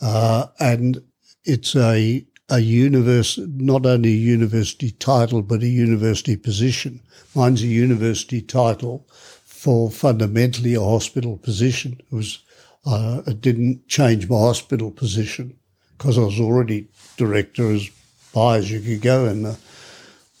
[0.00, 1.02] uh, and
[1.44, 7.00] it's a a university, not only a university title, but a university position.
[7.34, 9.08] Mine's a university title
[9.44, 11.98] for fundamentally a hospital position.
[11.98, 12.40] It was,
[12.84, 15.56] uh, it didn't change my hospital position
[16.02, 17.88] because I was already director as
[18.34, 19.56] high as you could go in the,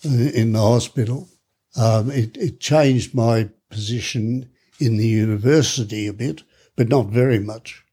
[0.02, 1.28] in the hospital.
[1.76, 4.50] Um, it, it changed my position
[4.80, 6.42] in the university a bit,
[6.74, 7.84] but not very much.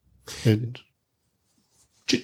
[0.43, 0.80] And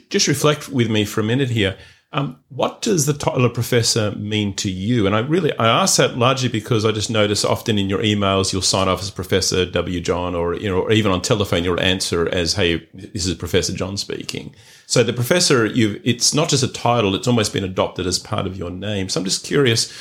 [0.10, 1.78] just reflect with me for a minute here.
[2.12, 5.06] Um, what does the title of professor mean to you?
[5.06, 8.54] And I really I ask that largely because I just notice often in your emails
[8.54, 10.00] you'll sign off as Professor W.
[10.00, 13.74] John, or you know, or even on telephone you'll answer as Hey, this is Professor
[13.74, 14.56] John speaking.
[14.86, 18.48] So the professor, you it's not just a title; it's almost been adopted as part
[18.48, 19.10] of your name.
[19.10, 19.92] So I'm just curious,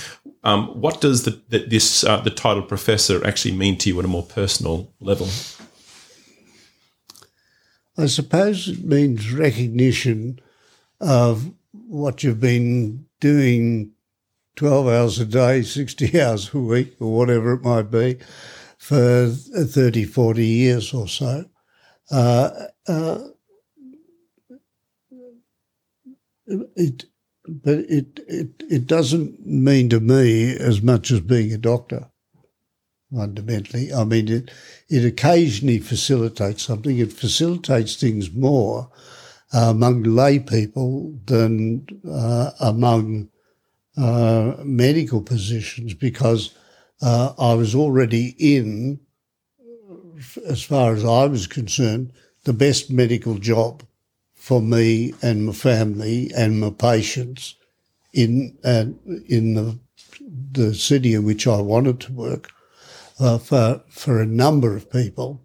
[0.44, 4.04] um, what does the, the this uh, the title professor actually mean to you at
[4.04, 5.26] a more personal level?
[7.96, 10.40] I suppose it means recognition
[11.00, 11.52] of
[11.86, 13.92] what you've been doing
[14.56, 18.18] 12 hours a day, 60 hours a week, or whatever it might be,
[18.78, 21.44] for 30, 40 years or so.
[22.10, 22.50] Uh,
[22.86, 23.18] uh,
[26.46, 27.04] it,
[27.46, 32.10] but it, it, it doesn't mean to me as much as being a doctor
[33.14, 33.92] fundamentally.
[33.92, 34.50] I mean, it,
[34.88, 36.98] it occasionally facilitates something.
[36.98, 38.90] It facilitates things more
[39.54, 43.28] among lay people than uh, among
[43.96, 46.54] uh, medical positions because
[47.00, 49.00] uh, I was already in,
[50.46, 52.12] as far as I was concerned,
[52.44, 53.84] the best medical job
[54.34, 57.54] for me and my family and my patients
[58.12, 58.56] in
[59.28, 59.78] in the
[60.52, 62.50] the city in which I wanted to work
[63.18, 65.42] uh, for for a number of people,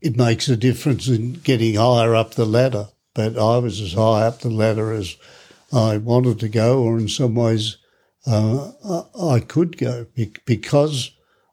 [0.00, 2.88] it makes a difference in getting higher up the ladder.
[3.18, 5.16] But I was as high up the ladder as
[5.72, 7.78] I wanted to go, or in some ways
[8.24, 8.70] uh,
[9.20, 10.06] I could go
[10.44, 11.10] because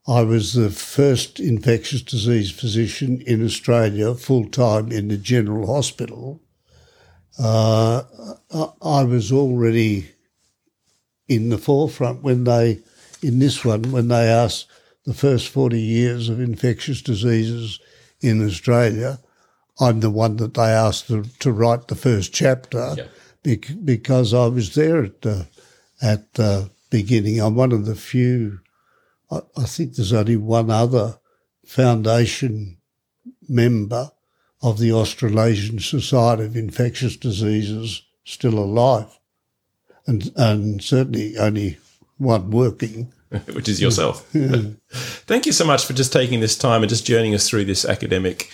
[0.07, 6.39] I was the first infectious disease physician in Australia full time in the general hospital.
[7.39, 8.03] Uh,
[8.83, 10.11] I was already
[11.27, 12.77] in the forefront when they,
[13.23, 14.67] in this one, when they asked
[15.03, 17.79] the first 40 years of infectious diseases
[18.21, 19.17] in Australia,
[19.79, 23.55] I'm the one that they asked to, to write the first chapter yeah.
[23.83, 25.47] because I was there at the,
[26.01, 27.39] at the beginning.
[27.39, 28.59] I'm one of the few,
[29.29, 31.19] I, I think there's only one other
[31.65, 32.77] foundation
[33.47, 34.11] member
[34.61, 39.19] of the Australasian Society of Infectious Diseases still alive.
[40.07, 41.77] And, and certainly only
[42.17, 43.11] one working.
[43.53, 44.27] which is yourself.
[44.33, 44.61] Yeah.
[45.27, 47.83] Thank you so much for just taking this time and just journeying us through this
[47.83, 48.51] academic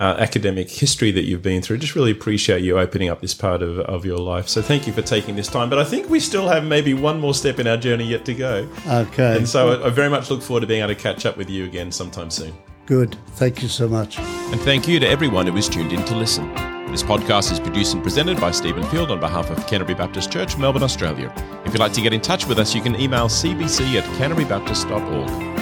[0.00, 1.78] uh, academic history that you've been through.
[1.78, 4.48] Just really appreciate you opening up this part of, of your life.
[4.48, 5.70] So thank you for taking this time.
[5.70, 8.34] But I think we still have maybe one more step in our journey yet to
[8.34, 8.68] go.
[8.88, 9.36] Okay.
[9.36, 11.48] And so I, I very much look forward to being able to catch up with
[11.48, 12.52] you again sometime soon.
[12.86, 13.16] Good.
[13.32, 14.18] Thank you so much.
[14.18, 16.52] And thank you to everyone who was tuned in to listen.
[16.90, 20.56] This podcast is produced and presented by Stephen Field on behalf of Canterbury Baptist Church,
[20.56, 21.32] Melbourne, Australia.
[21.64, 25.53] If you'd like to get in touch with us, you can email cbc at canterburybaptist.org.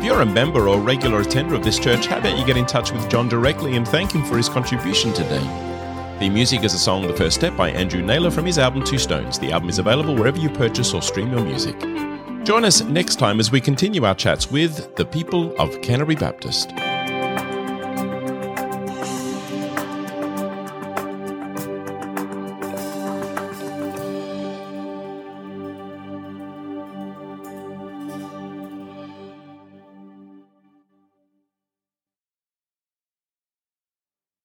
[0.00, 2.64] If you're a member or regular attender of this church, how about you get in
[2.64, 5.42] touch with John directly and thank him for his contribution today?
[6.20, 8.96] The music is a song The First Step by Andrew Naylor from his album Two
[8.96, 9.38] Stones.
[9.38, 11.78] The album is available wherever you purchase or stream your music.
[12.46, 16.70] Join us next time as we continue our chats with the people of Canterbury Baptist.